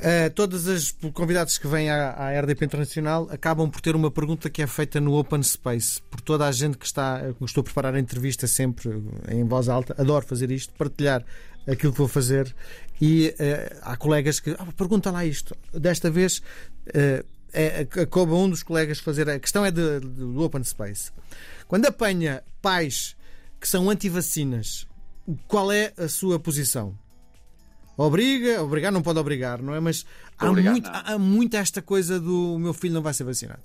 Uh, 0.00 0.30
todas 0.34 0.66
as 0.66 0.92
convidados 1.12 1.58
que 1.58 1.66
vêm 1.66 1.90
à, 1.90 2.12
à, 2.12 2.40
RDP 2.40 2.64
Internacional 2.64 3.28
acabam 3.30 3.70
por 3.70 3.80
ter 3.80 3.94
uma 3.94 4.10
pergunta 4.10 4.48
que 4.48 4.62
é 4.62 4.66
feita 4.66 4.98
no 5.00 5.14
Open 5.14 5.42
Space. 5.42 6.00
Por 6.10 6.20
toda 6.20 6.46
a 6.46 6.52
gente 6.52 6.78
que 6.78 6.86
está, 6.86 7.20
que 7.20 7.44
estou 7.44 7.60
a 7.60 7.64
preparar 7.64 7.94
a 7.94 8.00
entrevista 8.00 8.46
sempre 8.46 8.90
em 9.28 9.44
voz 9.44 9.68
alta, 9.68 9.94
adoro 9.98 10.24
fazer 10.24 10.50
isto, 10.50 10.72
partilhar 10.74 11.22
aquilo 11.68 11.92
que 11.92 11.98
vou 11.98 12.08
fazer. 12.08 12.54
E 13.00 13.34
uh, 13.38 13.78
há 13.82 13.96
colegas 13.96 14.40
que 14.40 14.50
ah, 14.58 14.66
pergunta 14.76 15.10
lá 15.10 15.24
isto. 15.24 15.54
Desta 15.72 16.10
vez 16.10 16.38
uh, 16.38 17.24
é, 17.52 17.80
acaba 17.80 18.34
um 18.34 18.48
dos 18.48 18.62
colegas 18.62 19.00
fazer. 19.00 19.28
A 19.28 19.38
questão 19.38 19.64
é 19.64 19.70
de, 19.70 20.00
de, 20.00 20.06
do 20.08 20.42
Open 20.42 20.64
Space. 20.64 21.12
Quando 21.68 21.86
apanha 21.86 22.42
pais 22.62 23.14
que 23.60 23.68
são 23.68 23.90
anti-vacinas 23.90 24.88
qual 25.46 25.70
é 25.70 25.92
a 25.96 26.08
sua 26.08 26.38
posição? 26.38 26.96
Obriga, 28.02 28.62
obrigar 28.62 28.90
não 28.90 29.02
pode 29.02 29.18
obrigar, 29.18 29.60
não 29.60 29.74
é? 29.74 29.80
Mas 29.80 30.06
há, 30.38 30.50
muito, 30.50 30.90
há 30.90 31.18
muito 31.18 31.54
esta 31.54 31.82
coisa 31.82 32.18
do 32.18 32.58
meu 32.58 32.72
filho 32.72 32.94
não 32.94 33.02
vai 33.02 33.12
ser 33.12 33.24
vacinado. 33.24 33.60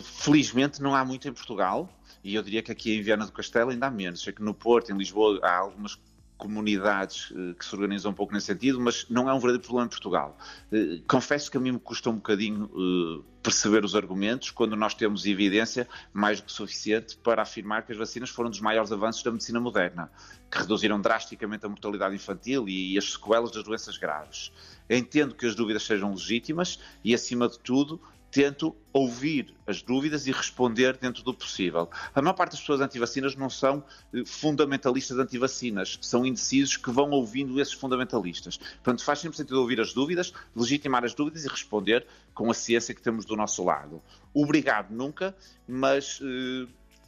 Felizmente 0.00 0.80
não 0.80 0.94
há 0.94 1.04
muito 1.04 1.28
em 1.28 1.32
Portugal 1.34 1.86
e 2.24 2.34
eu 2.34 2.42
diria 2.42 2.62
que 2.62 2.72
aqui 2.72 2.96
em 2.96 3.02
Viana 3.02 3.26
do 3.26 3.32
Castelo 3.32 3.72
ainda 3.72 3.88
há 3.88 3.90
menos. 3.90 4.22
Sei 4.22 4.32
que 4.32 4.42
no 4.42 4.54
Porto, 4.54 4.90
em 4.90 4.96
Lisboa, 4.96 5.38
há 5.42 5.54
algumas 5.54 5.98
comunidades 6.38 7.30
uh, 7.32 7.54
que 7.58 7.64
se 7.66 7.74
organizam 7.74 8.10
um 8.10 8.14
pouco 8.14 8.32
nesse 8.32 8.46
sentido, 8.46 8.80
mas 8.80 9.06
não 9.10 9.28
é 9.28 9.34
um 9.34 9.38
verdadeiro 9.38 9.62
problema 9.62 9.84
em 9.84 9.90
Portugal. 9.90 10.38
Uh, 10.72 11.02
confesso 11.06 11.50
que 11.50 11.58
a 11.58 11.60
mim 11.60 11.72
me 11.72 11.78
custa 11.78 12.08
um 12.08 12.14
bocadinho 12.14 12.70
uh, 12.72 13.24
perceber 13.44 13.84
os 13.84 13.94
argumentos 13.94 14.50
quando 14.50 14.74
nós 14.74 14.94
temos 14.94 15.26
evidência 15.26 15.86
mais 16.14 16.40
do 16.40 16.46
que 16.46 16.52
suficiente 16.52 17.14
para 17.18 17.42
afirmar 17.42 17.84
que 17.84 17.92
as 17.92 17.98
vacinas 17.98 18.30
foram 18.30 18.48
dos 18.48 18.58
maiores 18.58 18.90
avanços 18.90 19.22
da 19.22 19.30
medicina 19.30 19.60
moderna, 19.60 20.10
que 20.50 20.58
reduziram 20.58 20.98
drasticamente 20.98 21.66
a 21.66 21.68
mortalidade 21.68 22.14
infantil 22.14 22.66
e, 22.66 22.96
as 22.96 23.12
sequelas 23.12 23.50
das 23.50 23.62
doenças 23.62 23.98
graves. 23.98 24.50
Entendo 24.88 25.34
que 25.34 25.44
as 25.44 25.54
dúvidas 25.54 25.82
sejam 25.82 26.12
legítimas 26.12 26.80
e, 27.04 27.14
acima 27.14 27.46
de 27.46 27.58
tudo, 27.58 28.00
tento 28.34 28.74
ouvir 28.92 29.54
as 29.64 29.80
dúvidas 29.80 30.26
e 30.26 30.32
responder 30.32 30.96
dentro 30.96 31.22
do 31.22 31.32
possível. 31.32 31.88
A 32.12 32.20
maior 32.20 32.34
parte 32.34 32.50
das 32.50 32.60
pessoas 32.60 32.80
anti-vacinas 32.80 33.36
não 33.36 33.48
são 33.48 33.84
eh, 34.12 34.24
fundamentalistas 34.26 35.16
anti-vacinas, 35.20 36.00
são 36.02 36.26
indecisos 36.26 36.76
que 36.76 36.90
vão 36.90 37.10
ouvindo 37.10 37.60
esses 37.60 37.74
fundamentalistas. 37.74 38.56
Portanto, 38.56 39.04
faz 39.04 39.20
sempre 39.20 39.36
sentido 39.36 39.60
ouvir 39.60 39.80
as 39.80 39.92
dúvidas, 39.92 40.32
legitimar 40.54 41.04
as 41.04 41.14
dúvidas 41.14 41.44
e 41.44 41.48
responder 41.48 42.04
com 42.34 42.50
a 42.50 42.54
ciência 42.54 42.92
que 42.92 43.00
temos 43.00 43.24
do 43.24 43.36
nosso 43.36 43.62
lado. 43.62 44.02
Obrigado 44.34 44.90
nunca, 44.90 45.32
mas 45.68 46.20
eh, 46.20 46.66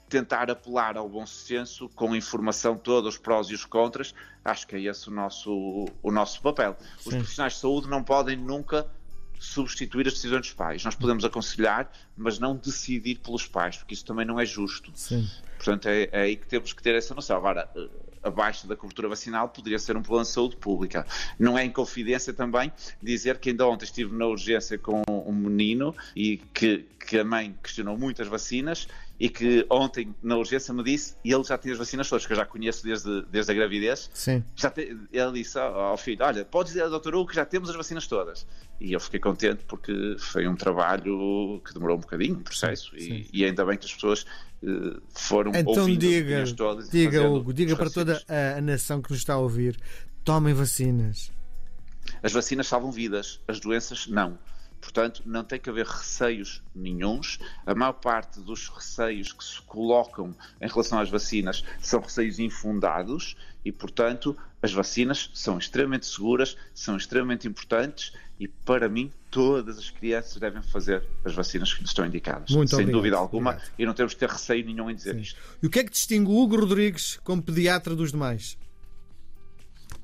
tentar 0.09 0.49
apelar 0.49 0.97
ao 0.97 1.09
bom 1.09 1.27
senso 1.27 1.89
com 1.89 2.13
a 2.13 2.17
informação 2.17 2.79
toda, 2.79 3.09
os 3.09 3.19
prós 3.19 3.49
e 3.49 3.55
os 3.55 3.65
contras, 3.65 4.15
acho 4.45 4.65
que 4.65 4.77
é 4.77 4.81
esse 4.83 5.09
o 5.09 5.13
nosso, 5.13 5.89
o 6.01 6.13
nosso 6.13 6.41
papel. 6.41 6.77
Os 6.99 7.03
Sim. 7.03 7.19
profissionais 7.19 7.55
de 7.55 7.59
saúde 7.59 7.89
não 7.89 8.05
podem 8.05 8.37
nunca 8.37 8.87
substituir 9.39 10.07
as 10.07 10.15
decisões 10.15 10.43
dos 10.43 10.53
pais. 10.53 10.85
Nós 10.85 10.95
podemos 10.95 11.25
aconselhar, 11.25 11.91
mas 12.17 12.39
não 12.39 12.57
decidir 12.57 13.17
pelos 13.17 13.47
pais, 13.47 13.77
porque 13.77 13.95
isso 13.95 14.05
também 14.05 14.25
não 14.25 14.39
é 14.41 14.47
justo. 14.47 14.91
Sim. 14.95 15.29
Portanto, 15.57 15.87
é, 15.87 16.09
é 16.13 16.21
aí 16.23 16.37
que 16.37 16.47
temos 16.47 16.73
que 16.73 16.83
ter 16.83 16.95
essa 16.95 17.15
noção. 17.15 17.37
Agora, 17.37 17.69
eh, 17.75 17.89
abaixo 18.23 18.67
da 18.67 18.77
cobertura 18.77 19.09
vacinal 19.09 19.49
poderia 19.49 19.79
ser 19.79 19.97
um 19.97 20.03
plano 20.03 20.25
de 20.25 20.31
saúde 20.31 20.57
pública. 20.57 21.07
Não 21.39 21.57
é 21.57 21.65
em 21.65 21.71
confidência 21.71 22.33
também 22.33 22.73
dizer 23.03 23.39
que 23.39 23.51
ainda 23.51 23.67
ontem 23.67 23.85
estive 23.85 24.15
na 24.15 24.27
urgência 24.27 24.77
com 24.77 25.03
um 25.09 25.33
menino 25.33 25.95
e 26.15 26.39
que, 26.53 26.87
que 27.07 27.19
a 27.19 27.25
mãe 27.25 27.57
questionou 27.63 27.97
muito 27.97 28.21
as 28.21 28.29
vacinas 28.29 28.89
e 29.19 29.29
que 29.29 29.67
ontem 29.71 30.15
na 30.23 30.37
urgência 30.37 30.75
me 30.75 30.83
disse, 30.83 31.17
e 31.25 31.33
ele 31.33 31.43
já 31.43 31.57
tinha 31.57 31.73
as 31.73 31.79
vacinas 31.79 32.09
todas, 32.09 32.27
que 32.27 32.33
eu 32.33 32.37
já 32.37 32.45
conheço 32.45 32.85
desde, 32.85 33.23
desde 33.23 33.51
a 33.51 33.55
gravidez. 33.55 34.11
Sim. 34.13 34.45
Já 34.55 34.71
te, 34.71 34.97
ele 35.11 35.33
disse 35.33 35.59
ao 35.59 35.97
filho: 35.97 36.23
Olha, 36.23 36.45
pode 36.45 36.69
dizer 36.69 36.83
ao 36.83 36.91
doutor 36.91 37.15
Hugo 37.15 37.31
que 37.31 37.37
já 37.37 37.45
temos 37.45 37.71
as 37.71 37.77
vacinas 37.77 38.07
todas. 38.07 38.47
E 38.79 38.93
eu 38.93 39.01
fiquei 39.01 39.19
contente 39.19 39.65
porque 39.67 40.17
foi 40.19 40.47
um 40.47 40.55
trabalho 40.55 41.63
que 41.65 41.73
demorou 41.73 41.97
um 41.97 42.01
bocadinho, 42.01 42.37
um 42.37 42.43
processo, 42.43 42.95
e, 42.97 43.27
e, 43.33 43.45
ainda 43.45 43.65
bem 43.65 43.79
que 43.79 43.87
as 43.87 43.95
pessoas 43.95 44.27
uh, 44.63 45.01
foram 45.15 45.51
então 45.55 45.83
ouvindo 45.83 46.01
diga, 46.01 46.43
as 46.43 46.53
todas. 46.53 46.91
Diga, 46.91 47.27
Hugo, 47.27 47.55
diga 47.55 47.75
para 47.75 47.89
toda 47.89 48.23
a, 48.29 48.59
a 48.59 48.61
nação 48.61 49.01
que 49.01 49.11
nos 49.11 49.21
está 49.21 49.35
a 49.35 49.39
ouvir: 49.39 49.79
tomem 50.23 50.53
vacinas. 50.53 51.33
As 52.23 52.33
vacinas 52.33 52.67
salvam 52.67 52.93
vidas, 52.93 53.41
as 53.49 53.61
doenças 53.61 54.07
não. 54.07 54.39
Portanto, 54.81 55.23
não 55.27 55.43
tem 55.43 55.59
que 55.59 55.69
haver 55.69 55.87
receios 55.87 56.63
nenhums. 56.75 57.39
A 57.65 57.75
maior 57.75 57.95
parte 57.95 58.41
dos 58.41 58.69
receios 58.69 59.33
que 59.33 59.43
se 59.43 59.61
colocam 59.63 60.35
em 60.61 60.69
relação 60.69 61.01
às 61.01 61.09
vacinas 61.09 61.65
são 61.81 62.01
receios 62.01 62.39
infundados 62.39 63.37
e, 63.65 63.73
portanto, 63.73 64.37
as 64.63 64.73
vacinas 64.73 65.31
são 65.35 65.59
extremamente 65.59 66.07
seguras, 66.07 66.57
são 66.73 66.97
extremamente 66.97 67.49
importantes 67.49 68.13
e, 68.39 68.47
para 68.49 68.89
mim, 68.89 69.11
todas 69.31 69.79
as 69.79 69.91
crianças 69.91 70.37
devem 70.37 70.63
fazer 70.63 71.03
as 71.25 71.35
vacinas 71.35 71.73
que 71.73 71.81
lhes 71.81 71.91
estão 71.91 72.07
indicadas. 72.07 72.51
Muito 72.51 72.71
sem 72.71 72.77
obrigado. 72.81 72.95
dúvida 72.99 73.17
alguma, 73.17 73.51
obrigado. 73.53 73.73
e 73.79 73.87
não 73.87 73.95
temos 73.95 74.15
que 74.15 74.21
ter 74.21 74.29
receio 74.29 74.65
nenhum 74.65 74.91
em 74.91 74.95
dizer 74.95 75.15
Sim. 75.15 75.21
isto. 75.21 75.41
E 75.63 75.67
o 75.67 75.71
que 75.71 75.79
é 75.81 75.85
que 75.85 75.91
distingue 75.91 76.31
o 76.31 76.37
Hugo 76.37 76.61
Rodrigues 76.61 77.19
como 77.25 77.43
pediatra 77.43 77.95
dos 77.95 78.13
demais? 78.13 78.57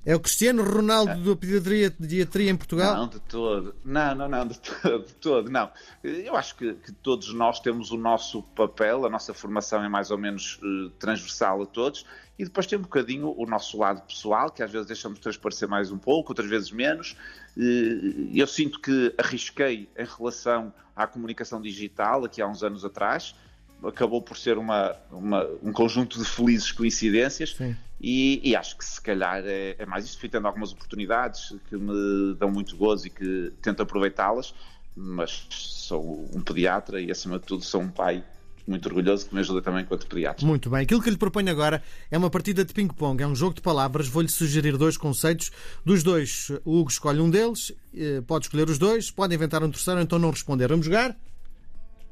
É 0.04 0.16
o 0.16 0.20
Cristiano 0.20 0.64
Ronaldo 0.64 1.14
da 1.22 1.36
pediatria, 1.36 1.88
pediatria 1.90 2.50
em 2.50 2.56
Portugal? 2.56 2.96
Não, 2.96 3.08
de 3.08 3.20
todo. 3.20 3.74
Não, 3.84 4.14
não, 4.16 4.28
não, 4.28 4.46
de 4.48 4.58
todo, 4.58 5.06
de 5.06 5.14
todo. 5.14 5.50
Não. 5.50 5.70
Eu 6.02 6.34
acho 6.34 6.56
que, 6.56 6.74
que, 6.74 6.90
todos 6.90 7.32
nós 7.32 7.60
temos 7.60 7.92
o 7.92 7.96
nosso 7.96 8.42
papel, 8.42 9.06
a 9.06 9.08
nossa 9.08 9.32
formação 9.32 9.84
é 9.84 9.88
mais 9.88 10.10
ou 10.10 10.18
menos 10.18 10.58
uh, 10.60 10.90
transversal 10.98 11.62
a 11.62 11.66
todos, 11.66 12.04
e 12.36 12.44
depois 12.44 12.66
tem 12.66 12.76
um 12.76 12.82
bocadinho 12.82 13.32
o 13.36 13.46
nosso 13.46 13.78
lado 13.78 14.02
pessoal, 14.02 14.50
que 14.50 14.60
às 14.60 14.72
vezes 14.72 14.88
deixamos 14.88 15.20
transparecer 15.20 15.68
mais 15.68 15.92
um 15.92 15.98
pouco, 15.98 16.32
outras 16.32 16.48
vezes 16.48 16.72
menos. 16.72 17.16
Uh, 17.56 18.28
eu 18.34 18.46
sinto 18.48 18.80
que 18.80 19.14
arrisquei 19.16 19.88
em 19.96 20.04
relação 20.04 20.74
à 20.96 21.06
comunicação 21.06 21.60
digital 21.60 22.24
aqui 22.24 22.42
há 22.42 22.48
uns 22.48 22.64
anos 22.64 22.84
atrás 22.84 23.36
acabou 23.84 24.22
por 24.22 24.36
ser 24.36 24.58
uma, 24.58 24.94
uma, 25.10 25.46
um 25.62 25.72
conjunto 25.72 26.18
de 26.18 26.24
felizes 26.24 26.72
coincidências 26.72 27.56
e, 28.00 28.40
e, 28.42 28.56
acho 28.56 28.76
que 28.76 28.84
se 28.84 29.00
calhar 29.00 29.42
é, 29.44 29.76
é 29.78 29.86
mais 29.86 30.04
isto. 30.04 30.18
Fui 30.18 30.28
tendo 30.28 30.46
algumas 30.46 30.72
oportunidades 30.72 31.54
que 31.68 31.76
me 31.76 32.34
dão 32.34 32.50
muito 32.50 32.76
gozo 32.76 33.06
e 33.06 33.10
que 33.10 33.52
tento 33.62 33.82
aproveitá-las, 33.82 34.54
mas 34.96 35.46
sou 35.50 36.28
um 36.34 36.40
pediatra 36.40 37.00
e 37.00 37.10
acima 37.10 37.38
de 37.38 37.46
tudo 37.46 37.64
sou 37.64 37.80
um 37.80 37.88
pai 37.88 38.24
muito 38.66 38.86
orgulhoso 38.86 39.28
que 39.28 39.34
me 39.34 39.40
ajuda 39.40 39.60
também 39.62 39.82
enquanto 39.82 40.06
pediatra. 40.06 40.46
Muito 40.46 40.70
bem. 40.70 40.82
Aquilo 40.82 41.02
que 41.02 41.10
lhe 41.10 41.16
proponho 41.16 41.50
agora 41.50 41.82
é 42.10 42.18
uma 42.18 42.30
partida 42.30 42.64
de 42.64 42.72
ping-pong, 42.72 43.22
é 43.22 43.26
um 43.26 43.34
jogo 43.34 43.54
de 43.54 43.60
palavras. 43.60 44.08
Vou-lhe 44.08 44.28
sugerir 44.28 44.76
dois 44.76 44.96
conceitos. 44.96 45.50
Dos 45.84 46.02
dois, 46.02 46.50
o 46.64 46.78
Hugo 46.78 46.90
escolhe 46.90 47.20
um 47.20 47.30
deles, 47.30 47.72
eh, 47.94 48.20
pode 48.26 48.46
escolher 48.46 48.68
os 48.68 48.78
dois, 48.78 49.10
pode 49.10 49.34
inventar 49.34 49.62
um 49.62 49.70
terceiro, 49.70 50.00
então 50.00 50.18
não 50.18 50.30
responder. 50.30 50.68
Vamos 50.68 50.86
jogar? 50.86 51.16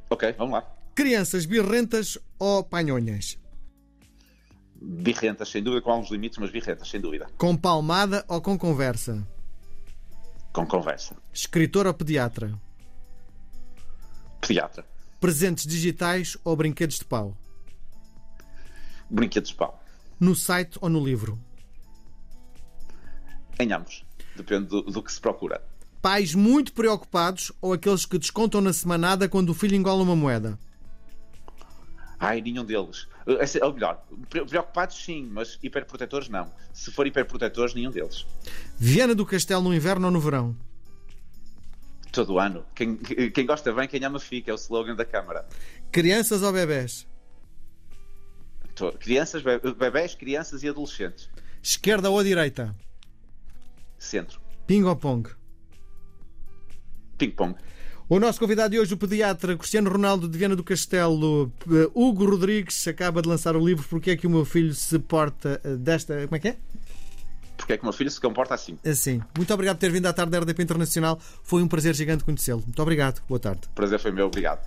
Ok, 0.09 0.35
vamos 0.37 0.55
lá. 0.55 0.80
Crianças 1.01 1.47
birrentas 1.47 2.19
ou 2.39 2.63
panhonhas? 2.63 3.39
Birrentas, 4.79 5.49
sem 5.49 5.63
dúvida, 5.63 5.81
com 5.81 5.93
alguns 5.93 6.11
limites, 6.11 6.37
mas 6.37 6.51
birrentas, 6.51 6.91
sem 6.91 7.01
dúvida. 7.01 7.27
Com 7.39 7.57
palmada 7.57 8.23
ou 8.29 8.39
com 8.43 8.59
conversa? 8.59 9.27
Com 10.53 10.67
conversa. 10.67 11.17
Escritor 11.33 11.87
ou 11.87 11.95
pediatra? 11.95 12.53
Pediatra. 14.43 14.85
Presentes 15.19 15.67
digitais 15.67 16.37
ou 16.45 16.55
brinquedos 16.55 16.99
de 16.99 17.07
pau? 17.07 17.35
Brinquedos 19.09 19.49
de 19.49 19.57
pau. 19.57 19.83
No 20.21 20.37
site 20.37 20.77
ou 20.83 20.91
no 20.91 21.03
livro? 21.03 21.39
Em 23.59 23.73
ambos. 23.73 24.05
Depende 24.37 24.67
do, 24.67 24.83
do 24.83 25.03
que 25.03 25.11
se 25.11 25.19
procura. 25.19 25.63
Pais 26.03 26.35
muito 26.35 26.75
preocupados 26.75 27.51
ou 27.59 27.73
aqueles 27.73 28.05
que 28.05 28.19
descontam 28.19 28.61
na 28.61 28.75
semanada 28.75 29.31
quando 29.31 29.49
o 29.49 29.55
filho 29.55 29.75
engola 29.75 30.03
uma 30.03 30.15
moeda? 30.15 30.59
Ai, 32.21 32.43
nenhum 32.43 32.67
deles. 32.67 33.09
Eh, 33.27 33.65
ou 33.65 33.73
melhor, 33.73 34.05
preocupados 34.29 35.03
sim, 35.03 35.27
mas 35.33 35.59
hiperprotetores 35.63 36.29
não. 36.29 36.53
Se 36.75 36.93
for 36.93 37.07
hiperprotetores, 37.07 37.73
nenhum 37.73 37.91
deles. 37.91 38.27
Viana 38.77 39.15
do 39.15 39.25
Castelo 39.25 39.63
no 39.63 39.75
inverno 39.75 40.07
ou 40.07 40.13
no 40.13 40.21
verão? 40.21 40.55
Todo 42.13 42.39
ano. 42.39 42.67
Quem, 42.75 42.97
quem 42.97 43.47
gosta 43.47 43.73
bem, 43.73 43.89
quem 43.89 44.05
ama 44.05 44.21
fica, 44.21 44.51
é 44.51 44.55
o 44.55 44.57
slogan 44.57 44.95
da 44.95 45.05
Câmara. 45.05 45.49
Crianças 45.91 46.43
ou 46.43 46.53
bebés? 46.53 47.09
Crianças, 48.99 49.43
bebés, 49.43 50.15
crianças 50.15 50.63
e 50.63 50.69
adolescentes. 50.69 51.31
Esquerda 51.63 52.11
ou 52.11 52.23
direita? 52.23 52.77
Centro. 53.99 54.41
Ping 54.67 54.85
ou 54.85 54.97
pong? 54.97 55.29
Ping-pong. 57.19 57.55
O 58.11 58.19
nosso 58.19 58.41
convidado 58.41 58.71
de 58.71 58.81
hoje, 58.81 58.93
o 58.93 58.97
pediatra 58.97 59.57
Cristiano 59.57 59.89
Ronaldo 59.89 60.29
de 60.29 60.37
Viana 60.37 60.57
do 60.57 60.65
Castelo, 60.65 61.53
eh, 61.69 61.89
Hugo 61.95 62.29
Rodrigues, 62.29 62.89
acaba 62.89 63.23
de 63.23 63.29
lançar 63.29 63.55
o 63.55 63.65
livro 63.65 63.87
Porque 63.89 64.11
é 64.11 64.17
que 64.17 64.27
o 64.27 64.31
meu 64.31 64.45
filho 64.45 64.75
se 64.75 64.99
porta 64.99 65.61
eh, 65.63 65.77
desta. 65.77 66.25
Como 66.25 66.35
é 66.35 66.41
que 66.41 66.49
é? 66.49 66.57
Porque 67.57 67.75
é 67.75 67.77
que 67.77 67.85
o 67.85 67.87
meu 67.87 67.93
filho 67.93 68.11
se 68.11 68.21
comporta 68.21 68.53
assim. 68.53 68.77
Assim. 68.85 69.23
Muito 69.37 69.55
obrigado 69.55 69.77
por 69.77 69.83
ter 69.83 69.93
vindo 69.93 70.07
à 70.07 70.13
tarde 70.13 70.33
da 70.33 70.41
RDP 70.41 70.61
Internacional. 70.61 71.21
Foi 71.45 71.63
um 71.63 71.69
prazer 71.69 71.95
gigante 71.95 72.25
conhecê-lo. 72.25 72.63
Muito 72.63 72.83
obrigado. 72.83 73.23
Boa 73.29 73.39
tarde. 73.39 73.61
O 73.71 73.75
prazer 73.77 74.01
foi 74.01 74.11
meu. 74.11 74.27
Obrigado. 74.27 74.67